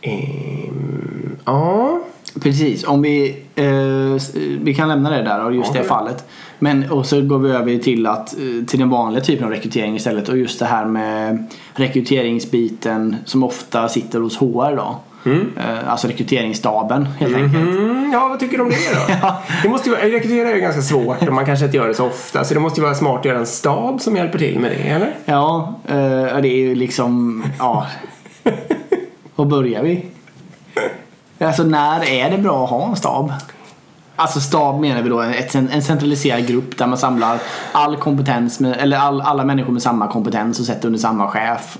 [0.00, 1.85] Ehm, ja,
[2.46, 4.22] Precis, om vi, eh,
[4.60, 6.24] vi kan lämna det där och just Ja, det fallet.
[6.58, 9.96] Men och så går vi över till, att, eh, till den vanliga typen av rekrytering
[9.96, 14.96] istället och just det här med rekryteringsbiten som ofta sitter hos HR då.
[15.56, 17.54] Eh, alltså rekryteringsstaben helt enkelt.
[17.54, 19.14] Mm, ja, vad tycker du om det då?
[19.22, 19.42] Ja.
[19.62, 22.06] Det måste ju, rekrytera är ju ganska svårt och man kanske inte gör det så
[22.06, 22.44] ofta.
[22.44, 24.88] Så det måste ju vara smart att göra en stab som hjälper till med det,
[24.88, 25.14] eller?
[25.24, 27.86] Ja, eh, det är ju liksom, ja.
[29.36, 30.06] Var börjar vi?
[31.38, 33.32] Alltså när är det bra att ha en stab?
[34.16, 37.38] Alltså stab menar vi då ett, en centraliserad grupp där man samlar
[37.72, 41.78] all kompetens, med, eller all, alla människor med samma kompetens och sätter under samma chef.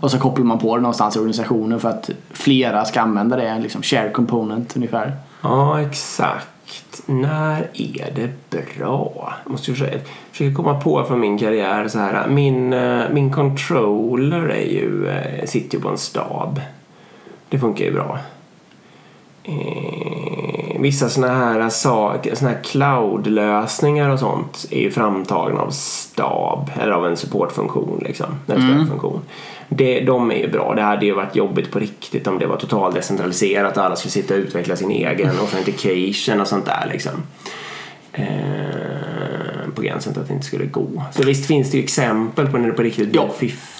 [0.00, 3.58] Och så kopplar man på det någonstans i organisationen för att flera ska använda det,
[3.58, 5.16] liksom share component ungefär.
[5.42, 6.48] Ja, exakt.
[7.06, 9.32] När är det bra?
[9.44, 9.98] Jag måste ju försöka,
[10.30, 12.28] försöka komma på från min karriär så här.
[12.28, 16.60] Min, eh, min controller är ju, eh, sitter ju på en stab.
[17.48, 18.18] Det funkar ju bra.
[19.44, 26.70] Eh, vissa såna här saker, såna här cloud-lösningar och sånt är ju framtagna av stab
[26.80, 28.26] eller av en supportfunktion liksom.
[28.46, 29.20] En stödfunktion.
[29.68, 30.74] Det, de är ju bra.
[30.74, 34.12] Det hade ju varit jobbigt på riktigt om det var totalt decentraliserat och alla skulle
[34.12, 37.12] sitta och utveckla sin egen authentication och sånt där liksom.
[38.12, 38.24] Eh,
[39.74, 41.02] på gränsen till att det inte skulle gå.
[41.12, 43.28] Så visst finns det ju exempel på när det på riktigt blir Ja.
[43.38, 43.73] fiffigt.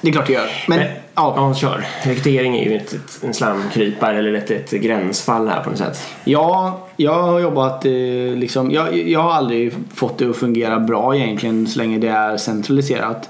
[0.00, 0.50] Det är klart det gör.
[0.68, 1.86] Men, Men, ja, ja, kör.
[2.02, 5.98] Rekrytering är ju ett, ett, en slamkrypare eller ett, ett gränsfall här på något sätt.
[6.24, 7.92] Ja, jag har jobbat eh,
[8.36, 12.36] liksom, jag, jag har aldrig fått det att fungera bra egentligen så länge det är
[12.36, 13.28] centraliserat.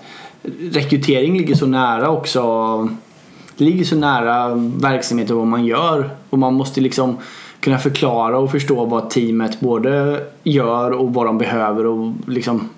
[0.73, 2.43] Rekrytering ligger så nära också.
[3.57, 7.19] Det ligger så nära verksamheten och vad man gör och man måste liksom
[7.63, 12.69] kunna förklara och förstå vad teamet både gör och vad de behöver och liksom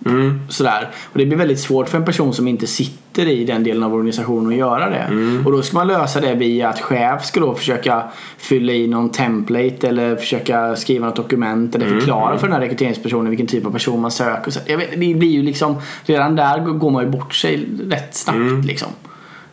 [0.49, 0.89] sådär.
[1.13, 3.95] Och det blir väldigt svårt för en person som inte sitter i den delen av
[3.95, 5.07] organisationen att göra det.
[5.47, 8.03] Och då ska man lösa det via att chef ska då försöka
[8.39, 13.31] fylla i någon template eller försöka skriva något dokument eller förklara för den här rekryteringspersonen
[13.31, 14.51] vilken typ av person man söker.
[14.51, 18.15] Så jag vet, det blir ju liksom, redan där går man ju bort sig rätt
[18.15, 18.89] snabbt liksom.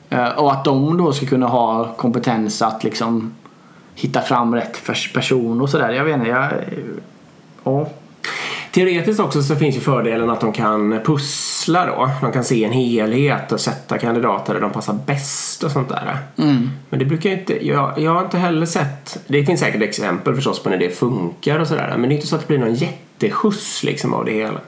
[0.09, 3.31] Eh, Och att de då ska kunna ha kompetens att liksom
[3.95, 5.91] hitta fram rätt pers- person och sådär.
[5.91, 6.51] Jag vet inte, jag...
[7.63, 7.89] Ja.
[8.71, 12.09] Teoretiskt också så finns ju fördelen att de kan pussla då.
[12.21, 16.17] De kan se en helhet och sätta kandidater där de passar bäst och sånt där.
[16.89, 20.35] Men det brukar ju inte, jag, jag har inte heller sett, det finns säkert exempel
[20.35, 21.95] förstås på när det funkar och sådär.
[21.97, 24.59] Men det är inte så att det blir någon jätteskjuts liksom av det hela.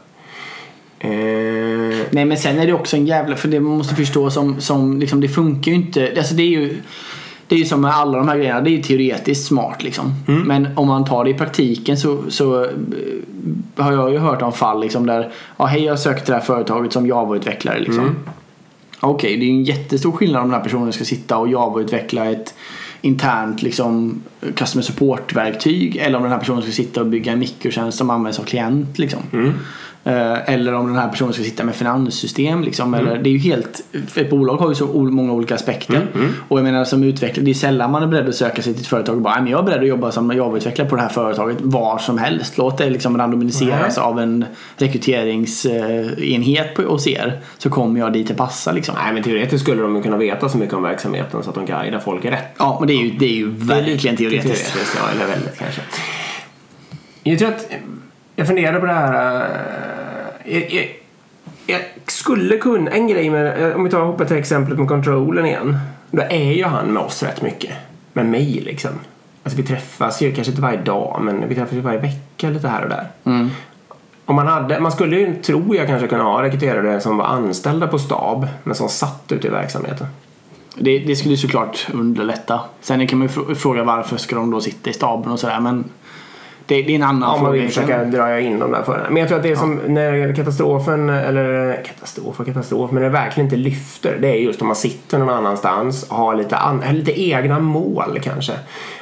[0.99, 4.61] Eh, Nej men sen är det också en jävla, för det man måste förstå som,
[4.61, 6.13] som liksom, det funkar ju inte.
[6.17, 6.81] Alltså det är ju
[7.47, 10.13] det är ju som med alla de här grejerna, det är ju teoretiskt smart liksom.
[10.45, 12.69] Men om man tar det i praktiken så, så eh,
[13.75, 16.45] har jag ju hört om fall liksom där, ja hej jag söker till det här
[16.45, 18.03] företaget som Java-utvecklare liksom.
[18.99, 22.31] Okej, det är ju en jättestor skillnad om den här personen ska sitta och Java-utveckla
[22.31, 22.53] ett
[23.01, 24.21] internt liksom
[24.55, 28.39] customer support-verktyg eller om den här personen ska sitta och bygga en mikrotjänst som används
[28.39, 29.19] av klient liksom.
[29.33, 29.53] Eh,
[30.05, 32.93] Eller om den här personen ska sitta med finanssystem liksom.
[32.93, 33.81] Eller, det är ju helt,
[34.15, 36.07] ett bolag har ju så många olika aspekter.
[36.47, 38.81] Och jag menar som utvecklare, det är sällan man är beredd att söka sig till
[38.81, 41.01] ett företag och bara, "Nej, men jag är beredd att jobba som Java-utvecklare på det
[41.01, 42.57] här företaget var som helst.
[42.57, 44.45] Låt det liksom randomiseras av en
[44.77, 47.39] rekryteringsenhet hos er.
[47.57, 48.95] Så kommer jag dit det passar liksom.
[49.03, 51.99] nej men teoretiskt skulle de kunna veta så mycket om verksamheten så att de guidar
[51.99, 52.55] folk rätt.
[52.57, 54.73] Ja, men det är ju, det är ju verkligen teoretiskt.
[54.95, 55.81] Ja, eller väldigt kanske.
[57.23, 57.67] Jag tror att
[58.35, 59.45] jag funderar på det här.
[60.45, 60.85] eh, Jag, jag,
[61.67, 65.45] jag skulle kunna, en grej med, eh, om vi tar hoppet till exemplet med kontrollen
[65.45, 65.77] igen.
[66.11, 67.71] Då är ju han med oss rätt mycket.
[68.13, 68.91] Med mig liksom.
[69.43, 72.67] Alltså vi träffas ju kanske inte varje dag men vi träffas ju varje vecka lite
[72.67, 73.07] här och där.
[74.25, 77.87] Om man, hade, man skulle ju, tror jag, kanske kunna ha rekryterare som var anställda
[77.87, 80.07] på stab men som satt ute i verksamheten.
[80.75, 82.59] Det, det skulle ju såklart underlätta.
[82.81, 85.59] Sen kan man ju fr- fråga varför ska de då sitta i staben och sådär
[85.59, 85.83] men
[86.65, 87.51] det, det är en annan Ja, man fråga.
[87.51, 90.11] vill försöka dra in dem där för Men jag tror att det är som när
[90.11, 94.17] det gäller katastrofen, eller katastrof och katastrof, men det verkligen inte lyfter.
[94.21, 98.19] Det är just om man sitter någon annanstans och har lite, an, lite egna mål
[98.23, 98.53] kanske.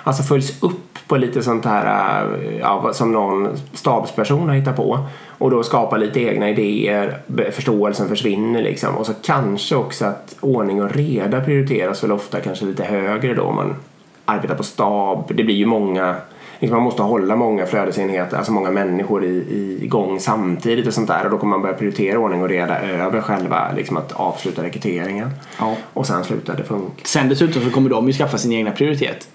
[0.04, 5.00] Alltså följs upp på lite sånt här äh, ja, som någon stabsperson har hittat på.
[5.28, 7.18] Och då skapa lite egna idéer,
[7.52, 8.98] förståelsen försvinner liksom.
[8.98, 13.44] Och så kanske också att ordning och reda prioriteras väl ofta kanske lite högre då
[13.44, 13.76] om man
[14.26, 15.32] arbetar på stab.
[15.36, 16.16] Det blir ju många
[16.62, 21.08] liksom man måste hålla många flödesenheter, alltså många människor i, i igång samtidigt och sånt
[21.08, 21.26] där.
[21.26, 25.30] Och då kommer man börja prioritera ordning och reda över själva liksom att avsluta rekryteringen.
[25.60, 25.76] Ja.
[25.94, 27.04] Och sen slutar det funka.
[27.04, 29.28] Sen dessutom så kommer de ju skaffa sin egna prioritet.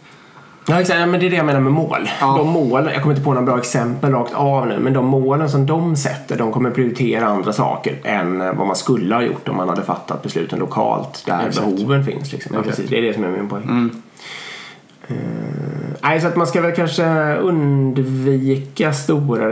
[0.69, 1.01] Ja, exakt.
[1.01, 2.09] Ja, Men det är det jag menar med mål.
[2.21, 2.37] Ja.
[2.39, 5.51] De målen, jag kommer inte på några bra exempel rakt av nu, men de målen
[5.51, 9.49] som de sätter, de kommer prioritera andra saker än eh, vad man skulle ha gjort
[9.49, 11.67] om man hade fattat besluten lokalt där Exakt.
[11.67, 12.33] behoven finns.
[12.33, 12.57] Liksom.
[12.57, 12.91] Ja, precis.
[12.91, 13.91] Det är det som är min poäng.
[15.09, 15.17] Eh,
[16.07, 19.49] nej, så att man ska väl kanske undvika stora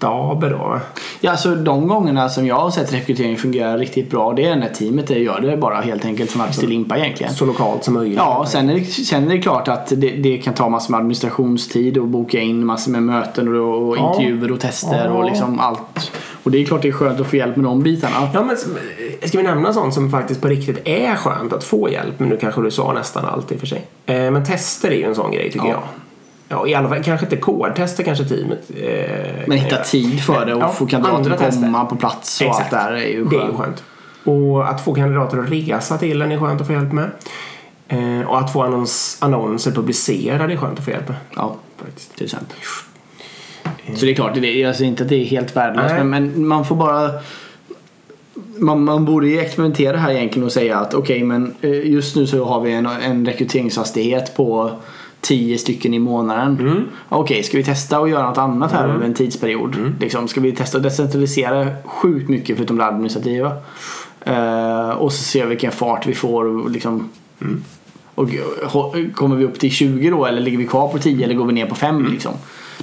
[0.00, 0.80] rekryteringsstaber då.
[1.20, 4.68] Ja, alltså de gångerna som jag har sett rekrytering fungera riktigt bra det är när
[4.68, 7.34] teamet gör det bara helt enkelt från ax till limpa egentligen.
[7.34, 8.16] Så lokalt som möjligt.
[8.16, 10.98] Ja, sen är, det, sen är det klart att det, det kan ta massor med
[10.98, 14.10] administrationstid och boka in massor med möten och, och Ja.
[14.14, 15.10] intervjuer och tester Ja.
[15.12, 16.12] och liksom allt.
[16.42, 18.28] Och det är klart det är skönt att få hjälp med de bitarna.
[18.34, 18.56] Ja, men
[19.28, 22.14] ska vi nämna sånt som faktiskt på riktigt är skönt att få hjälp?
[22.20, 23.84] Men nu kanske du sa nästan allt i och för sig.
[24.06, 25.72] Eh, men tester är ju en sån grej tycker Ja.
[25.72, 25.82] jag.
[26.48, 30.54] Ja, i alla fall kanske inte kodtester kanske teamet eh, Men hitta tid för det
[30.54, 32.72] och Ja, få kandidater att komma på plats och Exakt.
[32.74, 33.56] allt där är ju Det är ju skönt.
[33.58, 33.82] skönt.
[34.24, 37.10] Och att få kandidater att resa till en är skönt att få hjälp med.
[37.88, 41.16] Eh, och att få annons, annonser publicerade är skönt att få hjälp med.
[41.36, 42.16] Ja, Faktiskt.
[42.16, 42.56] till exempel.
[43.96, 46.46] Så det är klart, det är, säger inte att det är helt värdelöst men, men
[46.46, 47.10] man får bara
[48.58, 52.26] man, man borde ju experimentera här egentligen och säga att okej men eh, just nu
[52.26, 54.70] så har vi en, en rekryteringshastighet på
[55.20, 56.58] 10 stycken i månaden.
[56.60, 56.84] Mm.
[57.08, 59.74] Okej, ska vi testa och göra något annat här över en tidsperiod?
[59.76, 59.94] Mm.
[60.00, 63.52] Liksom, ska vi testa att decentralisera sjukt mycket förutom det administrativa?
[64.20, 67.08] Eh, och så se vilken fart vi får och liksom
[67.40, 67.64] Mm.
[68.14, 68.28] och,
[69.14, 71.52] kommer vi upp till 20 då eller ligger vi kvar på 10 eller går vi
[71.52, 72.32] ner på 5 liksom?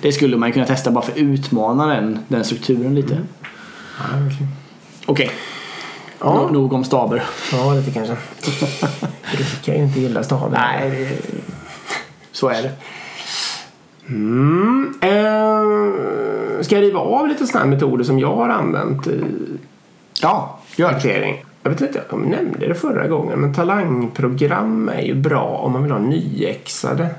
[0.01, 3.17] Det skulle man kunna testa bara för att utmana den, den strukturen lite.
[3.97, 4.47] Ja, verkligen.
[5.05, 5.31] Okej,
[6.19, 6.33] Ja.
[6.33, 7.23] Nå- nog om staber.
[7.51, 8.15] Ja, lite kanske.
[9.37, 10.49] Brukar ju inte gilla stavar.
[10.49, 11.17] Nej,
[12.33, 12.71] så är det.
[14.09, 14.93] Mm.
[15.01, 19.23] Eh, ska jag riva av lite sådana metoder som jag har använt i
[20.21, 21.35] Ja, gör det.
[21.63, 25.71] Jag vet inte om jag nämnde det förra gången, men talangprogram är ju bra om
[25.71, 27.09] man vill ha nyexade.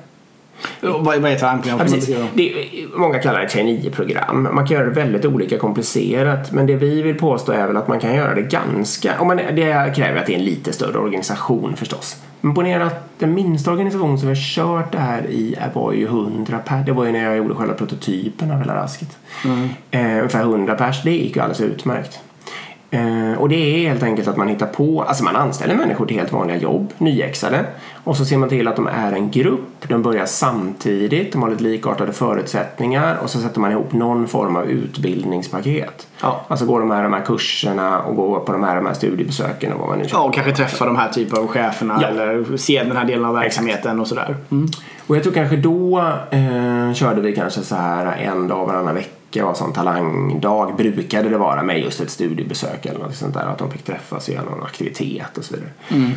[0.81, 1.81] Vad, vad är talangprogram?
[2.09, 2.27] Ja?
[2.35, 2.53] Det,
[2.96, 4.48] många kallar det trainee-program.
[4.53, 6.53] Man kan göra det väldigt olika komplicerat.
[6.53, 9.24] Men det vi vill påstå är väl att man kan göra det ganska...
[9.24, 12.16] Man, det kräver att det är en lite större organisation förstås.
[12.45, 16.05] Men ponera att den minsta organisation som vi har kört det här i var ju
[16.05, 16.83] 100 per.
[16.85, 19.19] Det var ju när jag gjorde själva prototypen av hela rasket.
[19.91, 21.03] Eh, ungefär 100 pers.
[21.03, 22.21] Det gick ju alldeles utmärkt.
[22.91, 26.17] Eh, och det är helt enkelt att man hittar på, alltså man anställer människor till
[26.17, 27.67] helt vanliga jobb, nyexade.
[28.05, 31.51] Och så ser man till att de är en grupp, de börjar samtidigt, de har
[31.51, 36.07] lite likartade förutsättningar och så sätter man ihop någon form av utbildningspaket.
[36.23, 36.45] Ja.
[36.49, 39.73] Alltså går de här, de här kurserna och går på de här, de här studiebesöken
[39.73, 42.09] och vad man nu Ja, och kanske träffa de här typen av cheferna Ja.
[42.09, 44.37] eller se den här delen av verksamheten och sådär.
[44.51, 44.69] Mm.
[45.07, 45.99] Och jag tror kanske då
[46.31, 49.09] eh, körde vi kanske så här en dag varannan vecka
[49.42, 53.47] och sån talangdag brukade det vara med just ett studiebesök eller något sånt där.
[53.47, 55.70] Att de fick träffas och göra någon aktivitet och så vidare.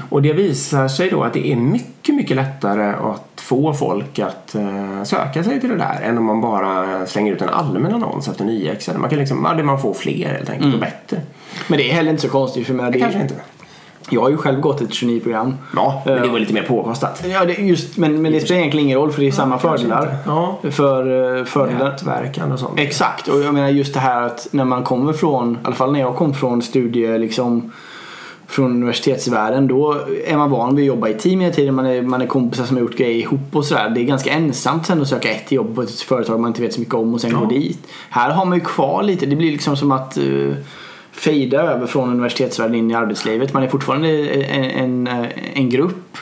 [0.09, 4.55] Och det visar sig då att det är mycket, mycket lättare att få folk att
[4.55, 8.27] eh, söka sig till det där än om man bara slänger ut en allmän annons
[8.27, 8.99] efter nyexade.
[8.99, 11.21] Man kan liksom, ja, det man får fler helt enkelt och bättre.
[11.67, 12.91] Men det är heller inte så konstigt för mig.
[12.91, 13.35] Det Kanske inte.
[14.09, 15.53] Jag har ju själv gått ett traineeprogram.
[15.75, 17.23] Ja, men det var lite mer påkostat.
[17.27, 19.77] Ja, det, just, men, men det spelar egentligen ingen roll för det är samma kanske
[19.77, 20.15] fördelar.
[20.25, 20.59] Ja.
[20.71, 21.89] För, eh, fördelar.
[21.89, 22.79] Nätverkande och sånt.
[22.79, 25.91] Exakt, och jag menar just det här att när man kommer från, i alla fall
[25.91, 27.71] när jag kom från studie liksom
[28.49, 29.95] från universitetsvärlden då
[30.27, 31.75] är man van vid att jobba i team hela tiden.
[31.75, 33.89] Man är, man är kompisar som har gjort grejer ihop och sådär.
[33.89, 36.73] Det är ganska ensamt sen att söka ett jobb på ett företag man inte vet
[36.73, 37.39] så mycket om och sen Ja.
[37.39, 37.87] gå dit.
[38.09, 39.25] Här har man ju kvar lite.
[39.25, 40.55] Det blir liksom som att uh,
[41.17, 43.53] fejda över från universitetsvärlden in i arbetslivet.
[43.53, 46.17] Man är fortfarande en, en, eh, en grupp.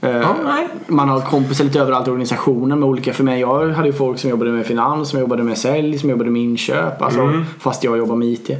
[0.00, 0.68] Ja, nej.
[0.86, 4.18] man har kompisar lite överallt i organisationen med olika, för mig, jag hade ju folk
[4.18, 7.44] som jobbade med finans, som jobbade med sälj, som jobbade med inköp, alltså, Mm.
[7.60, 8.50] fast jag jobbar med IT.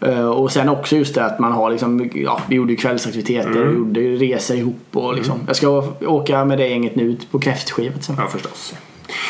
[0.00, 3.50] Eh, och sen också just det att man har liksom, ja, vi gjorde ju kvällsaktiviteter,
[3.62, 3.68] Mm.
[3.92, 7.38] vi gjorde resor ihop och liksom, jag ska åka med det gänget nu ut på
[7.38, 8.14] kräftskivet sen.
[8.18, 8.74] Ja, förstås.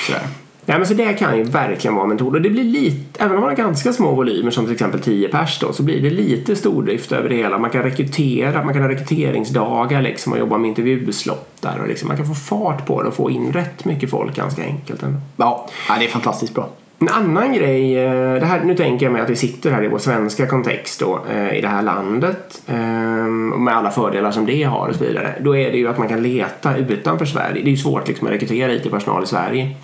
[0.06, 0.22] Sådär.
[0.68, 2.34] Nej, men så det kan ju verkligen vara en metod.
[2.34, 5.28] Och det blir lite, även om man har ganska små volymer som till exempel 10
[5.28, 7.58] pers då, så blir det lite stordrift över det hela.
[7.58, 12.16] Man kan rekrytera, man kan ha rekryteringsdagar liksom och jobba med intervjuslottar och liksom, man
[12.16, 15.02] kan få fart på det och få in rätt mycket folk ganska enkelt.
[15.36, 16.68] Ja, ja, det är fantastiskt bra.
[17.00, 19.88] En annan grej, eh, det här, nu tänker jag mig att vi sitter här i
[19.88, 24.46] vår svenska kontext då, eh, i det här landet eh, och med alla fördelar som
[24.46, 25.34] det har och så vidare.
[25.40, 27.62] Då är det ju att man kan leta utanför Sverige.
[27.62, 29.74] Det är ju svårt liksom att rekrytera IT-personal i Sverige.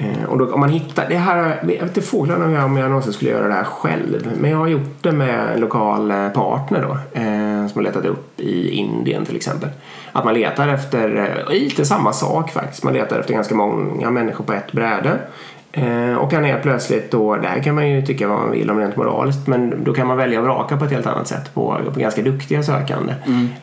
[0.00, 2.76] Eh, Och då, om man hittar, det här, jag vet inte fåglarna om jag, om
[2.76, 4.32] jag någonsin skulle göra det här själv.
[4.40, 7.20] Men jag har gjort det med en lokal eh, partner då.
[7.20, 9.68] Eh, som har letat upp i Indien till exempel.
[10.12, 11.16] Att man letar efter,
[11.48, 12.84] eh, lite samma sak faktiskt.
[12.84, 15.18] Man letar efter ganska många människor på ett bräde.
[15.72, 18.70] Eh, och kan helt plötsligt då, det här kan man ju tycka vad man vill
[18.70, 19.46] om rent moraliskt.
[19.46, 22.22] Men då kan man välja och vraka på ett helt annat sätt på, på ganska
[22.22, 23.14] duktiga sökande.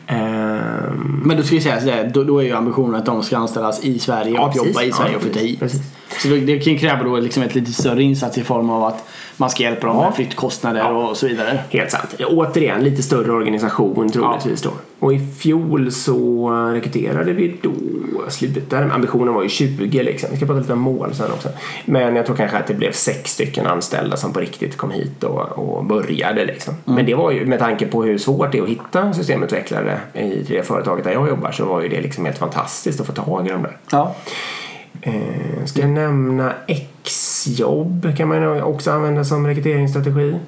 [0.06, 3.36] Ehm, Men då ska vi säga sådär, då, då är ju ambitionen att de ska
[3.38, 4.66] anställas i Sverige Ja, och precis.
[4.68, 5.60] jobba i Sverige Ja, och flytta hit.
[5.60, 5.80] precis.
[6.22, 9.08] Så det, det kräva då liksom ett lite större insats i form av att
[9.38, 10.02] man ska hjälpa dem Ja.
[10.04, 11.08] med flyttkostnader Ja.
[11.08, 11.58] och så vidare.
[11.70, 12.14] Helt sant.
[12.26, 14.70] Återigen, lite större organisation troligtvis då.
[15.00, 17.70] Och i fjol så rekryterade vi då,
[18.28, 20.28] slutade, ambitionen var ju 20 liksom.
[20.32, 21.48] Vi ska prata lite om mål sen också.
[21.84, 25.24] Men jag tror kanske att det blev sex stycken anställda som på riktigt kom hit
[25.24, 26.74] och, och började liksom.
[26.84, 30.44] Men det var ju med tanke på hur svårt det är att hitta systemutvecklare i
[30.48, 33.46] det företaget där jag jobbar så var ju det liksom helt fantastiskt att få tag
[33.46, 33.76] i dem där.
[33.90, 34.14] Ja.
[35.02, 36.52] Eh, ska jag nämna
[37.02, 40.38] exjobb kan man ju också använda som rekryteringsstrategi.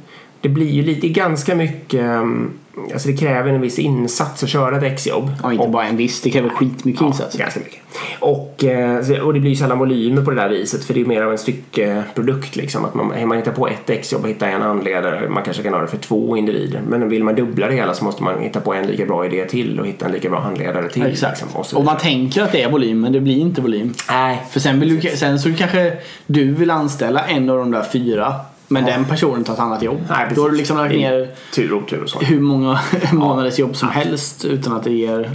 [0.40, 2.50] Det blir ju lite ganska mycket, mm,
[2.92, 5.30] alltså det kräver en viss insats att köra ett exjobb.
[5.42, 7.36] ja, inte bara en viss, det kräver skitmycket Ja, insats.
[7.36, 7.80] ganska mycket.
[8.20, 11.04] Och, eh, och det blir ju sällan volymer på det där viset för det är
[11.04, 12.56] mer av en styckeprodukt.
[12.56, 12.84] Liksom.
[12.84, 15.80] Att man, man hittar på ett exjobb och hittar en handledare, man kanske kan ha
[15.80, 16.80] det för två individer.
[16.88, 19.44] Men vill man dubbla det hela så måste man hitta på en lika bra idé
[19.44, 21.02] till och hitta en lika bra handledare till.
[21.06, 21.40] Exakt.
[21.42, 23.94] Liksom, och och man tänker att det är volym men det blir inte volym.
[24.08, 25.92] Nej, För sen, vill du, sen så kanske
[26.26, 28.34] du vill anställa en av de där fyra
[28.72, 29.98] men den personen tar ett annat jobb.
[30.08, 30.36] Nej, precis.
[30.36, 32.18] Då har du liksom lagt ner tur och otur och så.
[32.18, 32.80] hur många
[33.12, 35.30] månaders jobb som helst utan att det ger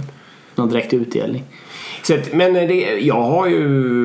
[0.54, 1.44] någon direkt utdelning.
[2.02, 3.58] Så att, men det, jag har ju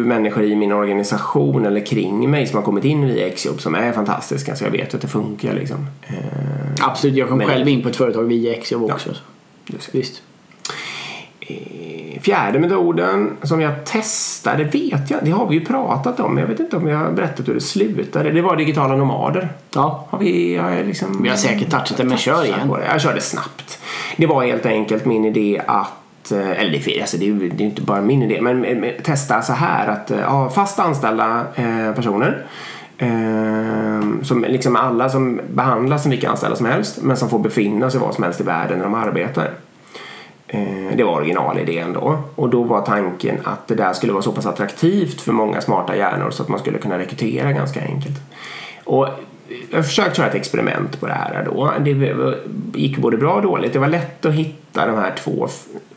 [0.06, 3.92] människor i min organisation eller kring mig som har kommit in via exjobb som är
[3.92, 5.88] fantastiska så jag vet att det funkar liksom.
[6.08, 6.16] Eh,
[6.88, 9.10] Absolut, jag kom Men- själv in på ett företag via exjobb också.
[9.14, 9.78] ser.
[9.92, 10.22] Visst.
[12.22, 16.38] Fjärde metoden som jag testade vet jag, det har vi ju pratat om.
[16.38, 18.32] Jag vet inte om jag har berättat hur det slutade.
[18.32, 19.50] Det var digitala nomader.
[19.76, 20.08] Ja.
[20.10, 22.70] Har vi, har jag liksom, Vi har säkert touchat det, men kör igen.
[22.70, 22.86] det.
[22.86, 23.80] Jag körde snabbt.
[24.18, 27.68] Det var helt enkelt min idé att eh, eller det, alltså det, är det är
[27.68, 32.46] inte bara min idé, men testa så här att eh, ja, fast anställda eh, personer
[32.98, 37.90] eh, som liksom alla som behandlas som vilka anställda som helst men som får befinna
[37.90, 39.52] sig var som helst i världen när de arbetar.
[40.54, 42.18] Eh, det var originalidén då.
[42.36, 45.96] Och då var tanken att det där skulle vara så pass attraktivt för många smarta
[45.96, 48.18] hjärnor så att man skulle kunna rekrytera ganska enkelt.
[48.84, 49.08] Och
[49.70, 51.74] jag har försökt köra ett experiment på det här då.
[51.80, 52.16] Det
[52.80, 53.74] gick både bra och dåligt.
[53.74, 55.48] Det var lätt att hitta de här två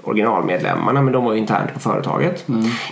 [0.03, 2.45] originalmedlemmarna men de var ju internt på företaget.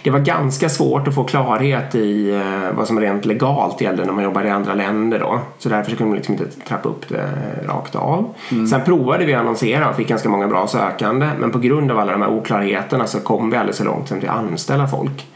[0.04, 4.12] Det var ganska svårt att få klarhet i eh, vad som rent legalt gällde när
[4.12, 5.40] man jobbade i andra länder då.
[5.58, 7.28] Så därför kunde man liksom inte trappa upp det
[7.66, 8.34] rakt av.
[8.70, 11.98] Sen provade vi att annonsera och fick ganska många bra sökande men på grund av
[11.98, 15.26] alla de här oklarheterna så kom vi aldrig så långt som till att anställa folk.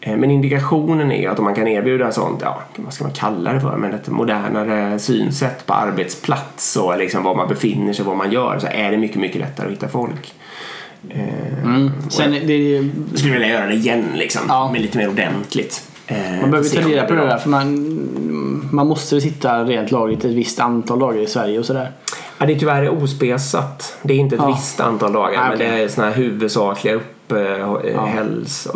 [0.00, 3.12] Eh, Men indikationen är ju att om man kan erbjuda sånt, ja, vad ska man
[3.12, 8.04] kalla det för, men ett modernare synsätt på arbetsplats och liksom var man befinner sig,
[8.04, 10.34] vad man gör, så är det mycket, mycket lättare att hitta folk.
[11.08, 11.18] Eh,
[11.64, 11.90] Mm.
[12.08, 14.70] Sen, det, Jag skulle vilja göra det igen liksom, Ja.
[14.72, 15.82] men lite mer ordentligt.
[16.06, 19.90] Eh, man behöver se ta reda på det där för man, man måste sitta rent
[19.90, 21.90] lagligt ett visst antal dagar i Sverige och sådär.
[22.38, 23.98] Ja, det är tyvärr ospesat.
[24.02, 24.52] Det är inte ett Ja.
[24.54, 28.66] visst antal dagar, Ah, men det är såna här huvudsakliga upp, eh, häls,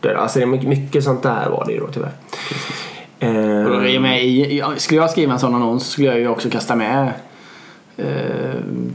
[0.00, 0.14] uppehållsorter.
[0.14, 2.12] Alltså det är mycket, sånt där var det ju då tyvärr.
[3.20, 7.12] Eh, med, i, skulle jag skriva en sån annons skulle jag ju också kasta med
[7.96, 8.06] eh,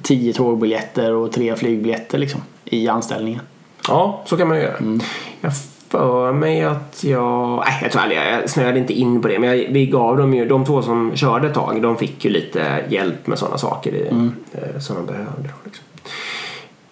[0.01, 3.41] tio tågbiljetter och tre flygbiljetter liksom, i anställningen.
[3.87, 4.77] Ja, så kan man ju göra.
[4.77, 4.99] Mm.
[5.41, 5.51] Jag
[5.89, 7.63] för mig att jag...
[7.65, 9.39] Nej, jag tror aldrig jag snöade inte in på det.
[9.39, 10.47] Men jag, vi gav dem ju...
[10.47, 14.07] De två som körde ett tag, de fick ju lite hjälp med sådana saker i,
[14.07, 14.35] Mm.
[14.53, 15.49] eh, som de behövde.
[15.65, 15.83] Liksom.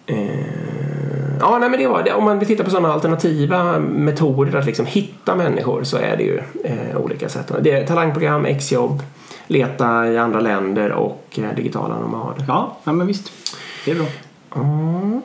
[0.06, 0.93] Eh,
[1.40, 2.12] ja, nej men det var det.
[2.12, 6.22] Om man vill titta på sådana alternativa metoder att liksom hitta människor så är det
[6.22, 7.52] ju eh, olika sätt.
[7.60, 9.02] Det är talangprogram, exjobb,
[9.46, 12.44] leta i andra länder och eh, digitala nomader.
[12.48, 13.32] Ja, ja men visst.
[13.84, 14.06] Det är bra.
[14.56, 15.22] Mm.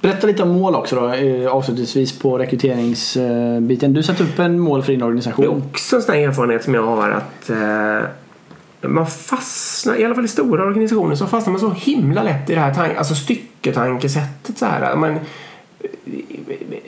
[0.00, 3.92] Berätta lite om mål också då, eh, avslutningsvis på rekryteringsbiten.
[3.92, 5.62] Du satte upp en mål för din Det är organisation.
[5.70, 8.08] också en sån erfarenhet som jag har att eh,
[8.80, 12.54] man fastnar, i alla fall i stora organisationer, så fastnar man så himla lätt i
[12.54, 14.58] det här tank, alltså stycketankesättet.
[14.58, 14.96] Så här.
[14.96, 15.18] Man,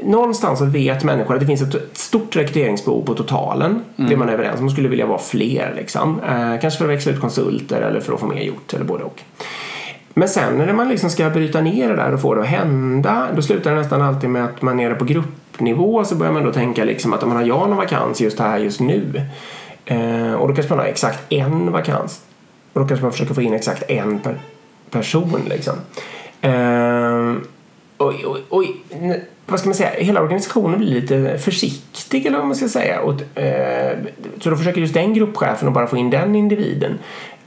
[0.03, 3.81] någonstans så vet människor att det finns ett stort rekryteringsbehov på totalen.
[3.97, 4.65] Det är man överens om.
[4.65, 5.75] Man skulle vilja vara fler.
[5.77, 6.21] Liksom.
[6.21, 9.05] Eh, kanske för att växla ut konsulter eller för att få mer gjort eller både
[9.05, 9.21] och.
[10.15, 13.29] Men sen när man liksom ska bryta ner det där och få det att hända
[13.37, 16.45] då slutar det nästan alltid med att man är nere på gruppnivå så börjar man
[16.45, 19.23] då tänka liksom att om man har jag någon vakans just här just nu
[19.89, 22.23] eh, och då kanske man har exakt en vakans
[22.73, 24.41] och då kanske man försöker få in exakt en per
[24.91, 25.75] person liksom.
[26.41, 27.35] Eh,
[27.99, 28.77] oj, oj, oj,
[29.47, 33.01] vad ska man säga, hela organisationen blir lite försiktig eller vad man ska säga.
[33.01, 33.99] Och, eh,
[34.41, 36.99] så då försöker just den gruppchefen att bara få in den individen.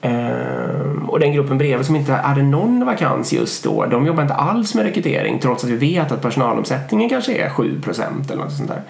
[0.01, 4.35] Eh, och den gruppen bredvid som inte hade någon vakans just då, de jobbar inte
[4.35, 8.69] alls med rekrytering trots att vi vet att personalomsättningen kanske är 7% eller något sånt
[8.69, 8.81] där.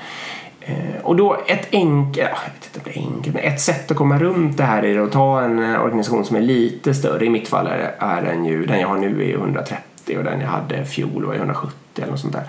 [0.62, 3.92] Eh, och då ett enkelt, jag vet inte om det är enkelt, men ett sätt
[3.92, 7.26] att komma runt det här är att ta en eh, organisation som är lite större.
[7.26, 10.42] I mitt fall är, är den ju, den jag har nu är 130 och den
[10.42, 12.44] jag hade fjol var 170 eller något sånt där.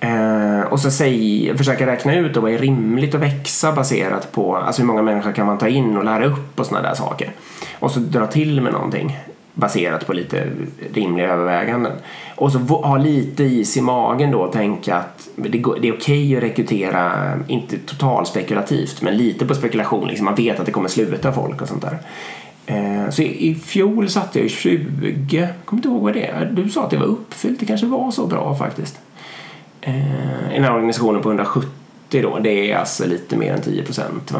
[0.00, 4.56] Eh, och så säg, försöka räkna ut då vad är rimligt att växa baserat på
[4.56, 7.32] alltså hur många människor kan man ta in och lära upp och sådana där saker.
[7.78, 9.18] Och så dra till med någonting
[9.54, 10.46] baserat på lite
[10.94, 11.92] rimliga överväganden.
[12.36, 16.42] Och så ha lite is i magen då och tänka att det, är okej att
[16.42, 20.08] rekrytera, inte totalspekulativt, men lite på spekulation.
[20.08, 21.98] Liksom man vet att det kommer sluta folk och sånt där.
[22.66, 26.44] Eh, så i, fjol satte jag 20, jag kommer inte ihåg vad det är.
[26.44, 29.00] Du sa att det var uppfyllt, det kanske var så bra faktiskt.
[29.80, 31.68] Eh, I den här organisationen på 170
[32.10, 34.32] då, det är alltså lite mer än 10 procent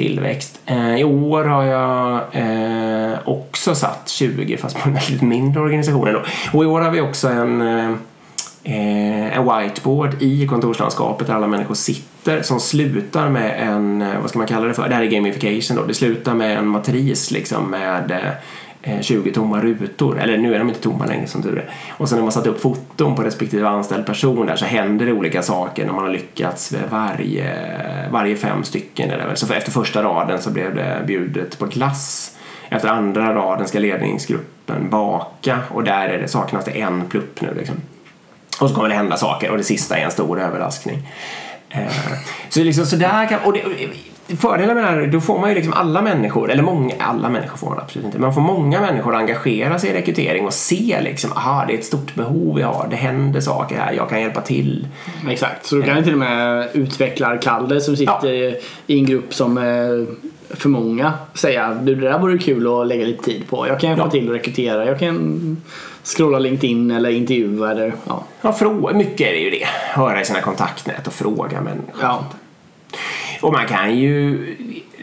[0.00, 0.60] tillväxt.
[0.66, 6.08] Eh, I år har jag eh, också satt 20 fast på en väldigt mindre organisation
[6.08, 6.22] ändå.
[6.52, 7.90] Och i år har vi också en, eh,
[8.64, 14.30] eh en whiteboard i kontorslandskapet där alla människor sitter som slutar med en, eh, vad
[14.30, 14.88] ska man kalla det för?
[14.88, 15.82] Det här är gamification då.
[15.82, 18.32] Det slutar med en matris liksom med eh,
[18.82, 20.20] Eh, 20 tomma rutor.
[20.20, 21.70] Eller nu är de inte tomma längre som tur är.
[21.90, 25.12] Och sen när man satt upp foton på respektive anställd person där så händer det
[25.12, 29.10] olika saker när man har lyckats med varje, varje fem stycken.
[29.10, 29.34] Eller.
[29.34, 32.36] Så efter första raden så blev det bjudet på glass.
[32.68, 37.54] Efter andra raden ska ledningsgruppen baka och där är det, saknas det en plupp nu
[37.58, 37.76] liksom.
[38.60, 40.98] Och så kommer det hända saker och det sista är en stor överraskning.
[41.70, 41.92] Eh,
[42.48, 43.62] så liksom sådär kan, och det,
[44.36, 47.56] fördelen med det här, då får man ju liksom alla människor, eller många, alla människor
[47.56, 50.52] får man absolut inte, men man får många människor att engagera sig i rekrytering och
[50.54, 54.08] se liksom, aha, det är ett stort behov jag har, det händer saker här, jag
[54.08, 54.86] kan hjälpa till.
[55.30, 58.32] Exakt, så du kan ju till och med utvecklar-Kalle som sitter
[58.86, 60.06] i en grupp som är
[60.50, 63.68] för många säga du det där vore kul att lägga lite tid på.
[63.68, 64.10] Jag kan hjälpa Ja.
[64.10, 65.56] till att rekrytera, jag kan
[66.04, 68.24] scrolla LinkedIn eller intervjua eller ja.
[68.42, 69.66] Ja, frå- mycket är det ju det.
[69.90, 71.94] Höra i sina kontaktnät och fråga människor.
[72.02, 72.24] ja.
[73.40, 74.38] Och man kan ju,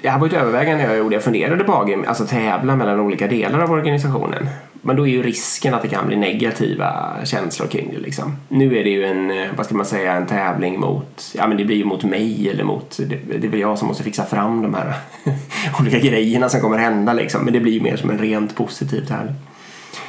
[0.01, 3.27] det här var ett övervägande jag gjorde, jag funderade på AG, alltså tävla mellan olika
[3.27, 4.49] delar av organisationen.
[4.81, 8.35] Men då är ju risken att det kan bli negativa känslor kring det liksom.
[8.47, 11.57] Nu är det ju en, eh, vad ska man säga, en tävling mot, ja men
[11.57, 14.25] det blir ju mot mig eller mot, det, det är väl jag som måste fixa
[14.25, 14.93] fram de här
[15.79, 17.43] olika grejerna som kommer hända liksom.
[17.43, 19.35] Men det blir ju mer som en rent positiv tävling.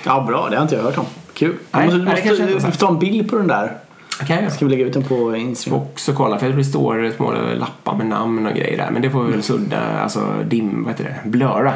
[0.04, 1.06] ja, bra, det har inte jag hört om.
[1.34, 1.54] Kul.
[1.70, 3.72] Nej, du måste, nej, måste, måste ta en bild på den där.
[4.28, 4.50] Göra.
[4.50, 5.80] Ska vi lägga ut den på Får Instagram?
[5.80, 8.90] också kolla för det står små lappar med namn och grejer där.
[8.90, 11.72] Men det får vi väl sudda, alltså dim, vad heter det, blöra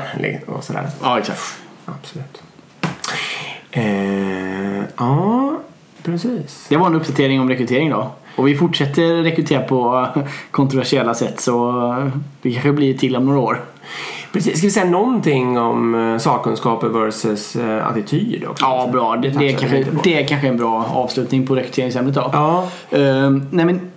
[0.46, 0.86] och sådär.
[1.02, 1.40] Ja, exakt.
[1.84, 2.42] Absolut.
[3.70, 5.58] Eh, ja,
[6.02, 6.66] precis.
[6.68, 8.10] Det var en uppdatering om rekrytering då.
[8.36, 10.08] Och vi fortsätter rekrytera på
[10.50, 12.10] kontroversiella sätt så
[12.42, 13.60] det kanske blir till om några år.
[14.32, 14.58] Precis.
[14.58, 18.64] Ska vi säga någonting om eh, sakkunskaper versus eh, attityd också?
[18.64, 19.16] Ja, bra.
[19.16, 22.30] Det, det, är kanske, det är kanske en bra avslutning på rekryteringsämnet då.
[22.32, 23.90] Ja, Ehm, nej men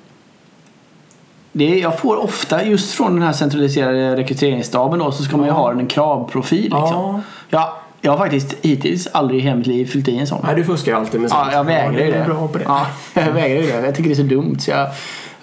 [1.51, 5.45] det är, jag får ofta just från den här centraliserade rekryteringsstaben då så ska man
[5.45, 6.79] ju ha en kravprofil liksom.
[6.79, 7.21] Ja.
[7.49, 10.41] Ja, jag har faktiskt hittills aldrig i hela mitt liv fyllt i en sån.
[10.43, 11.47] Nej, du fuskar ju alltid med sånt.
[11.51, 12.25] Ja, jag vägrar ju är det.
[12.25, 12.63] bra på det.
[12.67, 13.85] Ja, jag vägrar ju det.
[13.85, 14.87] Jag tycker det är så dumt så jag,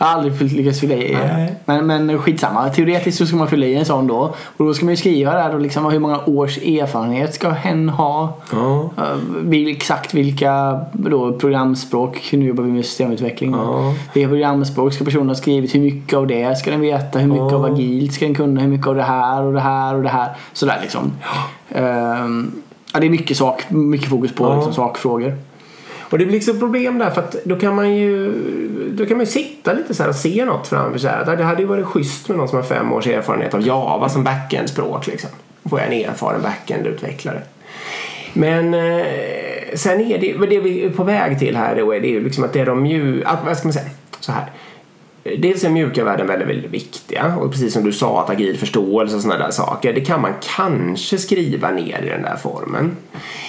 [0.03, 1.15] jag har aldrig lyckats fylla i.
[1.15, 1.55] Nej.
[1.65, 2.69] Men, men skitsamma.
[2.69, 4.35] Teoretiskt så ska man fylla i en sån då.
[4.57, 7.89] Och då ska man ju skriva där då liksom hur många års erfarenhet ska hen
[7.89, 8.37] ha.
[8.53, 8.91] Ja.
[9.43, 13.53] Vil, exakt vilka då, programspråk, nu jobbar vi med systemutveckling.
[13.53, 13.95] Ja.
[14.13, 15.75] Vilka programspråk ska personen ha skrivit?
[15.75, 17.19] Hur mycket av det ska den veta?
[17.19, 17.57] Hur mycket Ja.
[17.57, 18.61] av agilt ska den kunna?
[18.61, 20.29] Hur mycket av det här och det här och det här?
[20.53, 21.13] Sådär liksom.
[21.71, 22.53] Ehm,
[22.95, 24.55] ja, det är mycket, sak, mycket fokus på Ja.
[24.55, 25.35] liksom, sakfrågor.
[26.13, 28.33] Och det blir liksom problem där för att då kan man ju
[28.93, 31.13] då kan man ju sitta lite så här och se något framför sig.
[31.37, 34.25] Det hade ju varit schysst med någon som har fem års erfarenhet av Java som
[34.25, 35.31] backend-språk liksom.
[35.63, 37.41] Då får jag en erfaren backend-utvecklare.
[38.33, 39.07] Men eh,
[39.75, 42.45] sen är det, det vi är på väg till här då är det ju liksom
[42.45, 43.91] att det är de mjuka, att, vad ska man säga,
[44.21, 44.45] så här.
[45.39, 49.17] Dels är mjuka värden väldigt, väldigt viktiga och precis som du sa att agil förståelse
[49.17, 52.97] och sådana där saker det kan man kanske skriva ner i den där formen.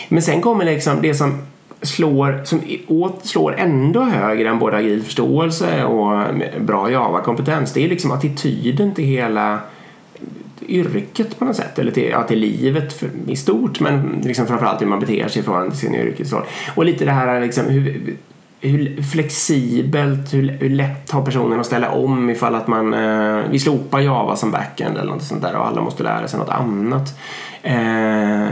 [0.09, 1.41] Men sen kommer liksom det som
[1.84, 7.89] slår, som åt, slår ändå högre än både agil förståelse och bra Java-kompetens det är
[7.89, 9.59] liksom attityden till hela
[10.67, 11.79] yrket på något sätt.
[11.79, 15.39] Eller till, ja, till livet för, i stort men liksom framförallt hur man beter sig
[15.39, 16.43] i förhållande till sin yrkesroll.
[16.75, 18.15] Och lite det här liksom hur,
[18.61, 23.59] hur flexibelt, hur, hur lätt har personen att ställa om ifall att man eh, vi
[23.59, 27.19] slopar Java som backend eller något sånt där och alla måste lära sig något annat.
[27.63, 28.47] Eh,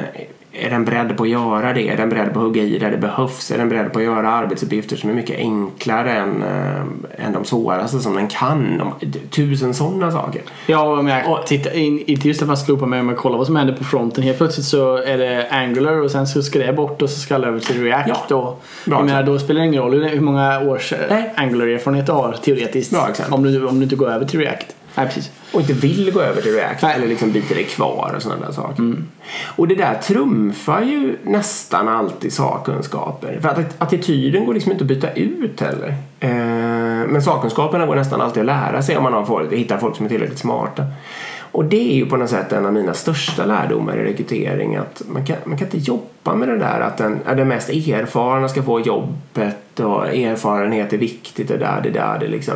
[0.53, 1.89] är den beredd på att göra det?
[1.89, 3.51] Är den beredd på att hugga i där det behövs?
[3.51, 7.45] Är den beredd på att göra arbetsuppgifter som är mycket enklare än, eh, än de
[7.45, 8.81] svåraste som den kan?
[8.81, 8.93] Om,
[9.29, 10.41] tusen sådana saker.
[10.67, 13.45] Ja, men jag Och- tittar in, inte just att man slopar med men kolla vad
[13.45, 14.23] som händer på fronten.
[14.23, 17.35] Helt plötsligt så är det Angular och sen så ska det bort och så ska
[17.35, 18.09] alla över till React.
[18.29, 21.17] Ja, och, jag menar, då spelar det ingen roll hur många års eh.
[21.35, 22.91] Angular-erfarenhet du har teoretiskt.
[22.91, 23.07] Bra.
[23.29, 24.75] Om du, om du inte går över till React.
[24.95, 25.31] Nej, precis.
[25.53, 26.95] och inte vill gå över till React Nej.
[26.95, 28.95] eller liksom biter det kvar och sådana där saker.
[29.55, 33.39] Och det där trumfar ju nästan alltid sakkunskaper.
[33.41, 35.95] För att attityden går liksom inte att byta ut heller.
[36.19, 36.29] Eh,
[37.07, 40.05] men sakkunskaperna går nästan alltid att lära sig om man har folk, hittar folk som
[40.05, 40.85] är tillräckligt smarta.
[41.51, 45.01] Och det är ju på något sätt en av mina största lärdomar i rekrytering att
[45.07, 48.63] man kan, man kan inte jobba med det där att den, den mest erfarna ska
[48.63, 52.55] få jobbet och erfarenhet är viktigt och där det där det liksom.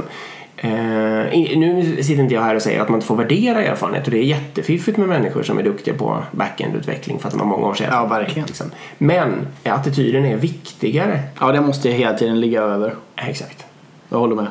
[0.58, 4.12] Eh, nu sitter inte jag här och säger att man inte får värdera erfarenhet och
[4.12, 7.68] det är jättefiffigt med människor som är duktiga på backend-utveckling för att de har många
[7.68, 8.12] års erfarenhet.
[8.12, 8.46] verkligen.
[8.46, 8.72] Liksom.
[8.98, 11.20] Men attityden är viktigare.
[11.40, 12.96] Ja, det måste hela tiden ligga över.
[13.16, 13.66] Exakt.
[14.10, 14.48] Jag håller med.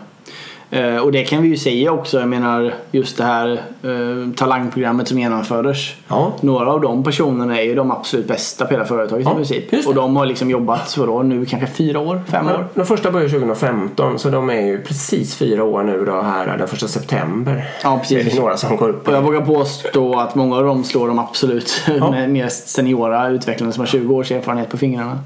[0.74, 2.20] Eh, och det kan vi ju säga också.
[2.20, 3.50] Jag menar just det här
[3.82, 5.76] eh, talangprogrammet som genomfördes.
[6.08, 6.32] Ja.
[6.40, 9.70] Några av de personerna är ju de absolut bästa på hela företaget Ja, i princip.
[9.70, 9.86] det.
[9.86, 12.66] Och de har liksom jobbat vadå, nu kanske fyra år, fem år.
[12.74, 16.68] De första började 2015 så de är ju precis fyra år nu då här den
[16.68, 17.64] första september.
[17.82, 18.34] Ja, Det precis.
[18.36, 19.08] är några som går upp.
[19.08, 23.72] Och jag vågar påstå att många av dem slår de absolut med mest seniora utvecklare
[23.72, 25.18] som har 20 års erfarenhet på fingrarna.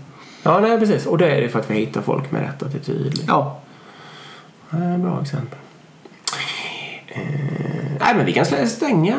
[0.43, 1.07] Ja, nej precis.
[1.07, 3.13] Och det är det för att vi hittar folk med rätt attityd.
[3.27, 3.59] Ja, Ja,
[4.99, 5.59] bra exempel.
[7.09, 7.21] Eh,
[8.01, 9.17] nej, men vi kan stänga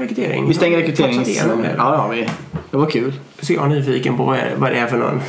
[0.00, 0.48] rekrytering.
[0.48, 1.74] vi stänger igenom det.
[1.76, 2.28] Ja, ja, vi...
[2.70, 3.12] det var kul.
[3.40, 5.20] Så jag är nyfiken på vad är- vad det är för någon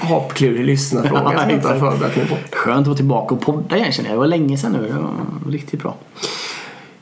[0.16, 2.36] apklurig lyssnarfråga Ja, som jag inte har förberett mig på.
[2.56, 4.16] Skönt att vara tillbaka och podda igen känner jag.
[4.16, 4.86] Det var länge sedan nu.
[4.88, 5.94] Det var riktigt bra.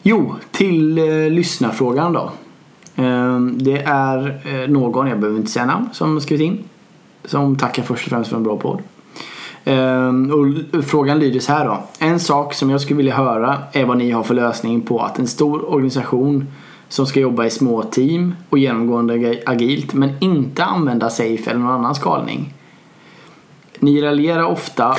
[0.03, 2.33] Jo, till eh, lyssnarfrågan då.
[2.97, 6.65] Ehm, det är eh, någon, jag behöver inte säga namn, som skrivit in.
[7.25, 8.79] Som tackar först och främst för en bra podd.
[9.65, 10.33] Ehm,
[10.75, 11.83] och frågan lyder så här då.
[11.99, 15.19] En sak som jag skulle vilja höra är vad ni har för lösning på att
[15.19, 16.47] en stor organisation
[16.89, 21.73] som ska jobba i små team och genomgående agilt men inte använda Safe eller någon
[21.73, 22.55] annan skalning.
[23.79, 24.97] Ni raljerar ofta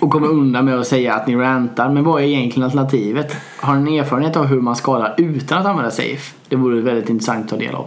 [0.00, 3.36] och kommer undan med att säga att ni rantar men vad är egentligen alternativet?
[3.60, 6.34] Har ni erfarenhet av hur man skalar utan att använda Safe?
[6.48, 7.86] Det vore väldigt intressant att ta del av.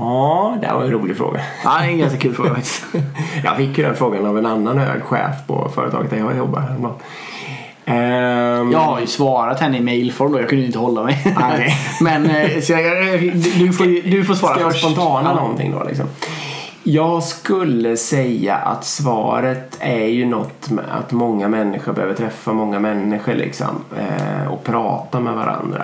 [0.00, 1.40] Ja, det var en rolig fråga.
[1.64, 2.84] Ja, en ganska kul fråga faktiskt.
[3.44, 6.62] Jag fick ju den frågan av en annan hög chef på företaget där jag jobbar.
[7.84, 11.34] Ehm, Jag har ju svarat henne i mailform då, jag kunde inte hålla mig.
[11.40, 11.74] Nej.
[12.00, 13.20] Men eh, så jag,
[13.58, 16.06] du, får, du får svara Ska jag spontana någonting då liksom?
[16.82, 22.78] Jag skulle säga att svaret är ju något med att många människor behöver träffa många
[22.78, 25.82] människor liksom eh, och prata med varandra.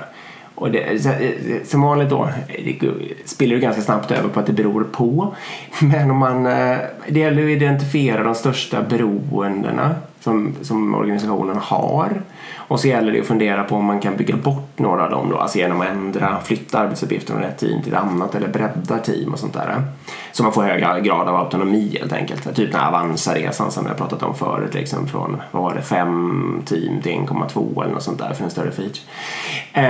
[0.55, 2.29] Och det, eh, som vanligt då
[2.65, 2.79] det
[3.25, 5.35] spiller ju ganska snabbt över på att det beror på.
[5.83, 6.79] Men om man, eh,
[7.09, 12.23] det gäller att identifiera de största beroendena som, som organisationen har.
[12.69, 15.31] Och så gäller det att fundera på om man kan bygga bort några av dem
[15.31, 18.99] då, alltså genom att ändra, flytta arbetsuppgifter från ett team till ett annat eller bredda
[18.99, 19.83] team och sånt där.
[20.33, 22.57] Så man får högre grad av autonomi helt enkelt.
[22.57, 26.62] Typ den här Avanza-resan som jag pratat om förut, liksom från, vad var det, fem
[26.67, 29.05] team till 1,2 eller något sånt där för en större feature.
[29.73, 29.83] Eh,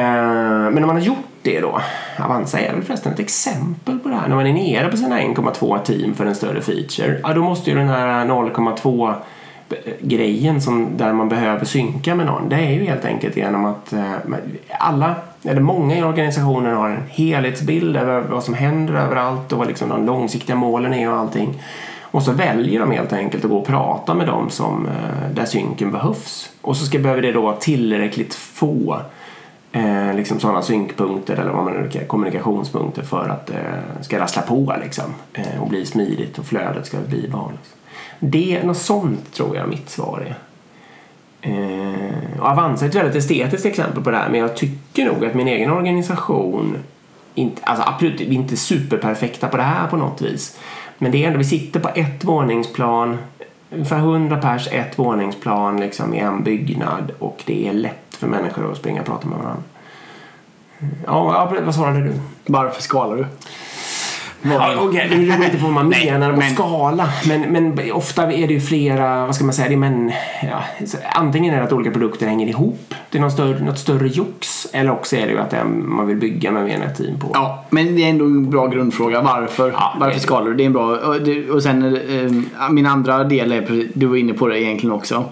[0.70, 1.81] men när man har gjort det då,
[2.18, 5.20] Avanza är väl förresten ett exempel på det här, när man är nere på sina
[5.20, 9.14] 1,2 team för en större feature, ja då måste ju den här 0,2
[10.01, 13.93] grejen som, där man behöver synka med någon det är ju helt enkelt genom att
[13.93, 14.12] eh,
[14.79, 19.69] alla, eller många i organisationen har en helhetsbild över vad som händer överallt och vad
[19.69, 21.62] liksom de långsiktiga målen är och allting.
[22.01, 25.45] Och så väljer de helt enkelt att gå och prata med dem som, eh, där
[25.45, 26.51] synken behövs.
[26.61, 29.01] Och så ska, behöver det då vara tillräckligt få
[29.73, 34.19] eh, liksom sådana synkpunkter eller vad man nu kallar kommunikationspunkter för att det eh, ska
[34.19, 37.53] rassla på liksom, eh, och bli smidigt och flödet ska bli bra.
[37.57, 37.79] Liksom.
[38.31, 40.37] Det är något sånt tror jag mitt svar är.
[41.41, 45.25] Eh, och Avanza är ett väldigt estetiskt exempel på det här men jag tycker nog
[45.25, 46.77] att min egen organisation
[47.35, 50.59] inte, alltså absolut, vi är inte superperfekta på det här på något vis.
[50.99, 53.18] Men det är ändå, vi sitter på ett våningsplan,
[53.70, 58.72] ungefär 100 pers, ett våningsplan liksom i en byggnad och det är lätt för människor
[58.72, 59.62] att springa och prata med varandra.
[60.79, 62.12] Eh, ja, vad svarade du?
[62.47, 63.27] Varför skalar du?
[64.45, 67.09] Ja, Okej, det beror inte på vad man Nej, menar med men- skala.
[67.28, 70.64] Men, men ofta är det ju flera, vad ska man säga, det är men, ja,
[71.12, 74.66] antingen är det att olika produkter hänger ihop, det är något större, något större jox,
[74.72, 77.30] eller också är det ju att det är, man vill bygga med mer team på.
[77.34, 79.20] Ja, men det är ändå en bra grundfråga.
[79.22, 80.55] Varför, Ja, varför du?
[80.55, 80.84] Det är en bra...
[80.86, 81.97] Och, och sen
[82.61, 85.24] eh, min andra del är, du var inne på det egentligen också.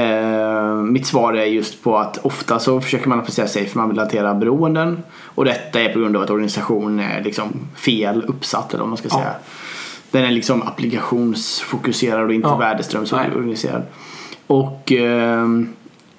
[0.00, 3.88] Eh, mitt svar är just på att ofta så försöker man applicera sig för man
[3.88, 5.02] vill hantera beroenden.
[5.22, 8.96] Och detta är på grund av att organisationen är liksom fel uppsatt eller vad man
[8.98, 9.16] ska Ja.
[9.16, 9.32] säga.
[10.10, 12.56] Den är liksom applikationsfokuserad och inte Ja.
[12.56, 13.82] värdeströmsorganiserad.
[14.46, 15.68] Och ehm,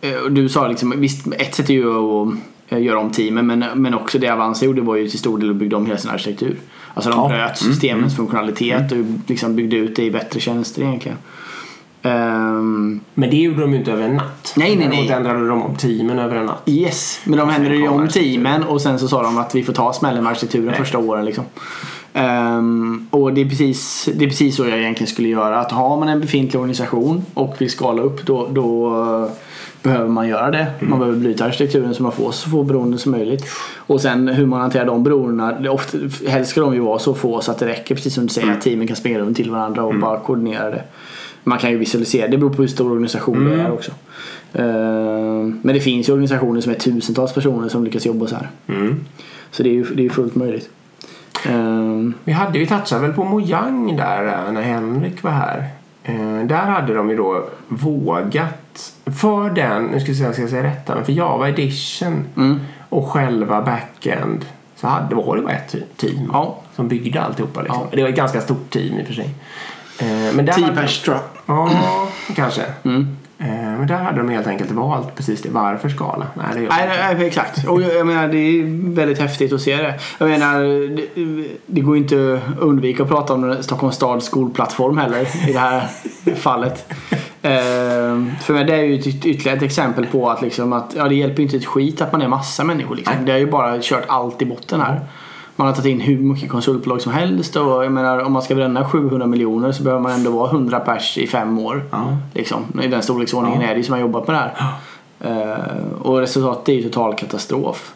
[0.02, 2.34] eh, du sa liksom, visst ett sätt är ju att
[2.70, 5.50] eh, göra om teamen men, men också det Avanza gjorde var ju till stor del
[5.50, 6.56] att bygga om hela sin arkitektur.
[6.94, 7.28] Alltså de Ja.
[7.30, 8.98] bröt systemens funktionalitet och
[9.28, 11.18] liksom byggde ut det i bättre tjänster egentligen.
[12.08, 14.54] Ehm, Men det gjorde de ju inte över en natt.
[14.58, 15.08] Nej, nej, nej.
[15.08, 16.64] Däremot ändrade de om teamen över en natt.
[16.66, 19.74] Yes, men de hände ju om teamen och sen så sa de att vi får
[19.74, 21.44] ta smällen med arkitekturen första åren liksom.
[22.14, 25.60] Ehm, och det är, precis, det är precis så jag egentligen skulle göra.
[25.60, 29.32] Att har man en befintlig organisation och vill skala upp då, då eh,
[29.84, 30.68] behöver man göra det.
[30.80, 33.46] Man behöver bryta arkitekturen så man får så få beroenden som möjligt.
[33.76, 35.72] Och sen hur man hanterar de beroendena.
[35.72, 35.98] Ofta,
[36.28, 38.52] helst ska de ju vara så få så att det räcker precis som du säger.
[38.52, 40.84] Att teamen kan springa runt till varandra och bara koordinera det.
[41.48, 43.92] Man kan ju visualisera, det beror på hur stor organisation det är också.
[44.54, 48.50] Ehm, Men det finns ju organisationer som är tusentals personer som lyckas jobba så här.
[48.68, 49.06] Mm.
[49.52, 50.70] Så det är ju det är ju fullt möjligt.
[51.46, 55.70] Ehm, Vi, hade, vi touchade väl på Mojang där eh, när Henrik var här.
[56.04, 60.50] Eh, där hade de ju då vågat för den, nu ska jag säga, ska jag
[60.52, 62.60] säga rätt här, men för Java Edition mm.
[62.90, 64.46] och själva backend
[64.76, 66.58] så hade, var det bara ett team Ja.
[66.76, 67.62] som byggde alltihopa.
[67.62, 67.82] Liksom.
[67.92, 67.96] Ja.
[67.96, 69.30] Det var ett ganska stort team i och för sig.
[70.00, 71.24] Eh, men där Tio pers tror jag.
[71.46, 72.62] Ja, kanske.
[72.84, 73.18] Mm.
[73.40, 75.50] Eh, men där hade de helt enkelt valt precis det.
[75.50, 76.28] Varför skala?
[76.34, 77.68] Nej, det gör Nej, nej, nej, exakt.
[77.68, 80.00] Och jag, menar det är väldigt häftigt att se det.
[80.18, 80.60] Jag menar
[80.96, 85.60] det, det går inte att undvika att prata om Stockholms stads skolplattform heller i det
[85.60, 85.88] här
[86.36, 86.94] fallet.
[87.42, 90.94] Ehm, för mig det är ju ett, yt- ytterligare ett exempel på att, liksom att
[90.98, 92.96] ja, det hjälper inte ett skit att man är massa människor.
[92.96, 93.26] Liksom.
[93.26, 95.00] Det har ju bara kört allt i botten här.
[95.60, 98.56] Man har tagit in hur mycket konsultbolag som helst och jag menar om man ska
[98.56, 101.84] bränna 700 miljoner så behöver man ändå vara 100 pers i fem år.
[101.92, 102.18] Ja.
[102.34, 102.64] Liksom.
[102.84, 103.68] I den storleksordningen Ja.
[103.68, 104.74] är det ju som har jobbat med det här.
[105.20, 107.94] Eh, och resultatet är ju total katastrof.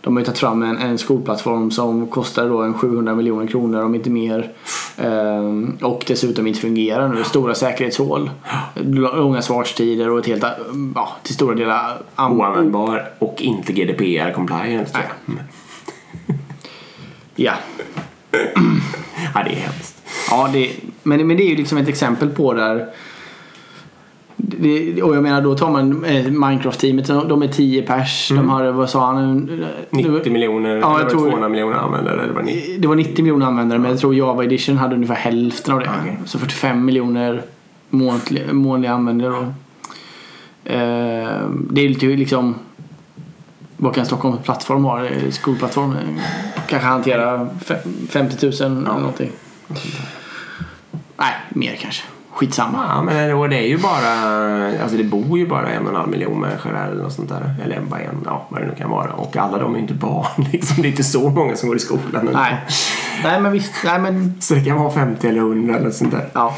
[0.00, 3.84] De har ju tagit fram en, en skolplattform som kostar då en 700 miljoner kronor
[3.84, 4.50] om inte mer.
[4.98, 7.24] Ehm, och dessutom inte fungerar nu.
[7.24, 8.30] Stora säkerhetshål.
[8.74, 10.44] Långa svarstider och ett helt,
[10.94, 14.92] ja, till stora delar Oanvändbar och inte GDPR compliant.
[14.92, 15.34] tror jag.
[15.34, 15.44] Mm.
[17.36, 17.52] Ja,
[19.34, 20.02] Ja, det är hemskt.
[20.30, 20.70] Ja, det,
[21.02, 22.86] men, men det är ju liksom ett exempel på där
[24.36, 28.28] det, och jag menar då tar man eh, Minecraft-teamet, de de är 10 pers.
[28.28, 29.50] De har, vad sa han?
[29.90, 32.22] 90 miljoner, Ja, eller jag var det tror- 200 miljoner användare.
[32.22, 32.76] Eller vad ni...
[32.78, 35.90] Det var 90 miljoner användare men jag tror Java Edition hade ungefär hälften av det.
[36.00, 36.18] Okej.
[36.24, 37.42] Så 45 miljoner
[37.90, 39.30] månatliga, månadliga användare.
[39.30, 39.40] Då.
[40.72, 42.54] Eh, det är lite liksom
[43.76, 45.04] vad kan Stockholms plattform ha?
[45.06, 45.90] Eh, Skolplattform?
[45.92, 46.22] eh,
[46.66, 48.68] Kanske hantera fe- 50 000 eller
[48.98, 49.30] någonting.
[51.16, 52.02] Nej, mer kanske.
[52.32, 52.84] Skitsamma.
[52.88, 54.12] Ja, men då, det är ju bara,
[54.82, 57.28] alltså det bor ju bara en och en halv miljon människor här eller något sånt
[57.28, 57.54] där.
[57.64, 59.12] Eller bara en, ja vad det nu kan vara.
[59.12, 60.82] Och alla de är ju inte barn liksom.
[60.82, 62.28] Det är inte så många som går i skolan.
[62.32, 62.56] Nej.
[63.24, 63.72] Nej men visst.
[63.84, 66.28] Nej men Så det kan vara 50 eller 100 eller sånt där.
[66.32, 66.54] ja.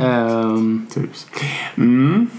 [0.00, 1.26] Ehm, Typs.
[1.76, 2.30] Mm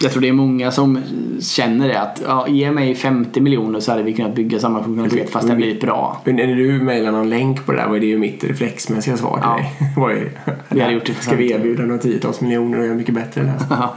[0.00, 1.02] jag tror det är många som
[1.40, 5.30] känner det att ja, ge mig 50 miljoner så hade vi kunnat bygga samma funktionalitet
[5.30, 6.20] fast det hade blivit bra.
[6.24, 9.36] Men när du mejlar någon länk på det där var det ju mitt reflexmässiga svar
[9.36, 9.56] till Ja.
[9.56, 9.92] dig.
[9.96, 10.30] Var ju,
[10.68, 13.40] Vi hade gjort det för Ska vi erbjuda några tiotals miljoner och göra mycket bättre
[13.40, 13.88] än det här?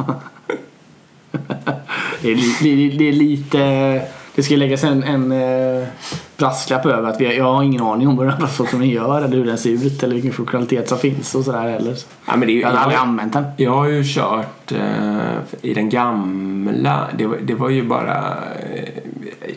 [2.21, 4.01] Det är, li, är, det är lite...
[4.39, 5.87] Det ska läggas en, en eh,
[6.37, 9.37] brasklapp över att vi, jag har ingen aning om vad den här plattformen gör eller
[9.37, 11.95] hur den ser ut eller vilken funktionalitet som finns och sådär heller.
[11.95, 13.45] Så Ja, men det är ju, Jag hade aldrig använt den.
[13.57, 17.07] Jag har ju kört eh, i den gamla.
[17.17, 18.37] Det var, det var ju bara...
[18.59, 19.03] Eh,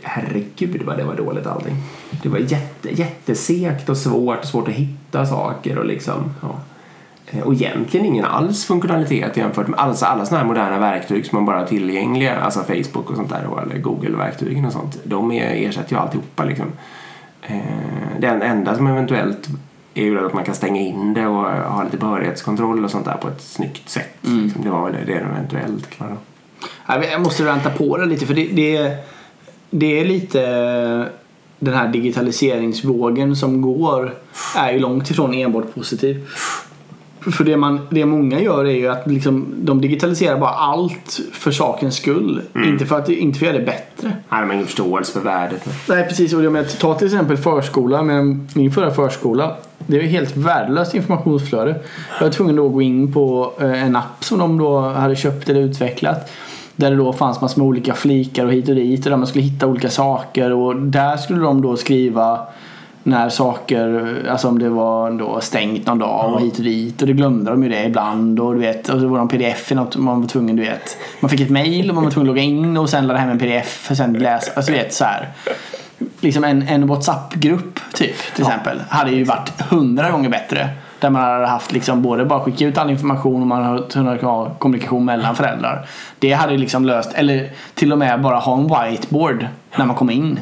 [0.03, 1.76] herregud vad det var dåligt allting.
[2.22, 4.45] Det var jätte, jättesegt och svårt.
[4.45, 6.35] Svårt att hitta saker och liksom...
[6.41, 6.61] Ja.
[7.31, 11.37] Eh, Och egentligen ingen alls funktionalitet jämfört med alltså alla sådana här moderna verktyg som
[11.37, 12.41] man bara har tillgängliga.
[12.41, 14.99] Alltså Facebook och sånt där då, eller Google-verktygen och sånt.
[15.05, 16.66] De ersätter ju alltihopa liksom.
[17.43, 17.57] Eh,
[18.20, 19.49] Den enda som eventuellt
[19.95, 23.16] är ju att man kan stänga in det och ha lite behörighetskontroll och sånt där
[23.16, 24.16] på ett snyggt sätt.
[24.20, 24.62] Liksom.
[24.62, 26.16] Det var väl det de eventuellt men
[27.11, 28.97] Jag måste vänta på det lite för det, det,
[29.70, 30.41] det är lite
[31.59, 34.14] den här digitaliseringsvågen som går
[34.57, 36.29] är ju långt ifrån enbart positiv.
[37.31, 41.51] För det, man, det många gör är ju att liksom, de digitaliserar bara allt för
[41.51, 42.43] sakens skull.
[42.64, 44.12] Inte för att inte för att göra det bättre.
[44.29, 45.68] Nej, har ingen förståelse för värdet.
[45.89, 48.03] Nej precis, och jag menar, ta till exempel förskola.
[48.03, 49.57] Med min förra förskola.
[49.87, 51.81] Det är helt värdelöst informationsflöde.
[52.18, 55.49] Jag var tvungen att gå in på eh, en app som de då hade köpt
[55.49, 56.31] eller utvecklat.
[56.77, 59.27] Där det då fanns massor med olika flikar och hit och dit och där man
[59.27, 62.39] skulle hitta olika saker och där skulle de då skriva
[63.03, 67.07] när saker, alltså om det var då stängt någon dag och hit och dit och
[67.07, 69.73] det glömde de ju det ibland och du vet och så var det en pdf
[69.73, 72.31] i något man var tvungen du vet man fick ett mail och man var tvungen
[72.31, 74.95] att logga in och sen ladda hem en pdf och sen läsa, alltså du vet
[74.95, 75.29] så här
[76.21, 80.69] liksom en, en WhatsApp-grupp typ till exempel hade ju varit hundra gånger bättre.
[81.01, 84.23] Där man hade haft liksom både bara skicka ut all information och man hade kunnat
[84.23, 85.87] ha kommunikation mellan föräldrar.
[86.19, 89.47] Det hade liksom löst, eller till och med bara ha en whiteboard
[89.77, 90.41] när man kom in.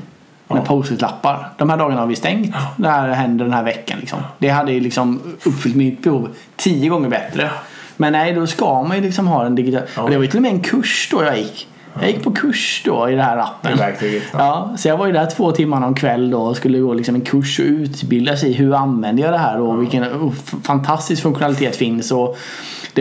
[0.55, 1.49] Med post-it-lappar.
[1.57, 2.55] De här dagarna har vi stängt.
[2.77, 3.99] Det här händer den här veckan.
[4.01, 4.19] Liksom.
[4.39, 7.51] Det hade liksom uppfyllt mitt behov tio gånger bättre.
[7.97, 9.83] Men nej, då ska man ju liksom ha en digital...
[9.97, 11.69] Och det var ju till och med en kurs då jag gick.
[12.01, 13.79] Jag gick på kurs då i den här appen.
[13.79, 14.39] Verktyget, ja.
[14.39, 17.15] Ja, så jag var ju där två timmar någon kväll då och skulle gå liksom
[17.15, 20.33] en kurs och utbilda sig i hur använder jag det här och vilken oh,
[20.63, 22.13] fantastisk funktionalitet finns.
[22.13, 22.39] Och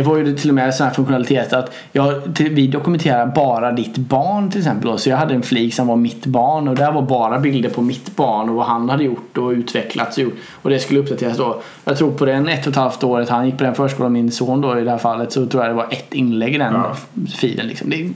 [0.04, 3.72] det var ju till och med sån här funktionalitet att jag, till, vi dokumenterar bara
[3.72, 4.92] ditt barn till exempel.
[4.92, 4.98] Då.
[4.98, 7.82] Så jag hade en flik som var mitt barn och där var bara bilder på
[7.82, 10.34] mitt barn och vad han hade gjort och utvecklats och gjort.
[10.62, 11.62] Och det skulle uppdateras då.
[11.86, 14.32] Jag tror på den ett och ett halvt året han gick på den förskolan, min
[14.32, 16.74] son då i det här fallet, så tror jag det var ett inlägg i den
[16.74, 16.96] Ja.
[17.38, 17.68] filen.
[17.68, 17.90] Liksom.
[17.90, 18.10] Det,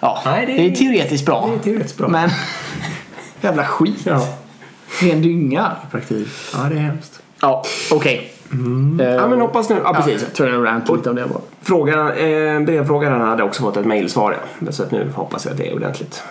[0.00, 1.48] ja, Nej, det, det- är teoretiskt bra.
[1.50, 2.08] det är teoretiskt bra.
[2.08, 2.30] Men
[3.40, 4.00] jävla skit.
[4.04, 4.20] Ja.
[5.02, 5.70] Ren dynga.
[5.90, 6.28] Praktik.
[6.54, 7.22] Ja, det är hemskt.
[7.40, 8.32] Ja, okej.
[9.00, 9.74] Eh, Ja, men hoppas nu.
[9.76, 10.22] Ja, ja, precis.
[10.22, 11.40] jag tror jag rant lite om det bara.
[11.60, 14.36] Frågan, eh, brevfrågaren hade också fått ett mejlsvar.
[14.58, 14.72] Ja.
[14.72, 16.22] Så att nu hoppas jag att det är ordentligt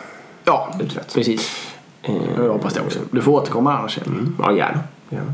[0.43, 1.13] Ja, utrett.
[1.13, 1.71] precis.
[2.01, 2.99] Eh, Jag hoppas det också.
[3.11, 3.97] Du får återkomma annars.
[4.07, 4.79] mm, ja, gärna.
[5.09, 5.33] gärna.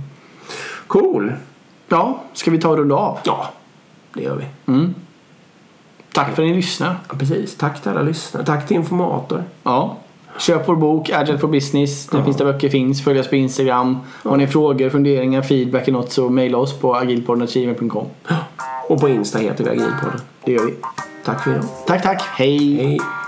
[0.87, 1.33] Cool.
[1.87, 3.17] Ja, ska vi ta och runda av?
[3.23, 3.49] Ja,
[4.13, 4.45] det gör vi.
[4.73, 4.95] Mm.
[6.13, 6.95] Tack för att ni lyssnar.
[7.09, 7.55] Ja, precis.
[7.57, 8.45] Tack till alla lyssnare.
[8.45, 9.43] Tack till informator.
[9.63, 9.97] Ja.
[10.39, 12.07] Köp vår bok Agile for Business.
[12.07, 13.03] Den finns där böcker finns.
[13.03, 13.97] Följ oss på Instagram.
[14.23, 18.05] Har ni frågor, funderingar, feedback eller något så mejla oss på agilpodden.gmail.com.
[18.89, 20.21] Och på Insta heter vi Agilpodden.
[20.45, 20.73] Det gör vi.
[21.25, 21.63] Tack för idag.
[21.87, 22.21] Tack, tack.
[22.21, 22.75] Hej.
[22.75, 23.20] Hej.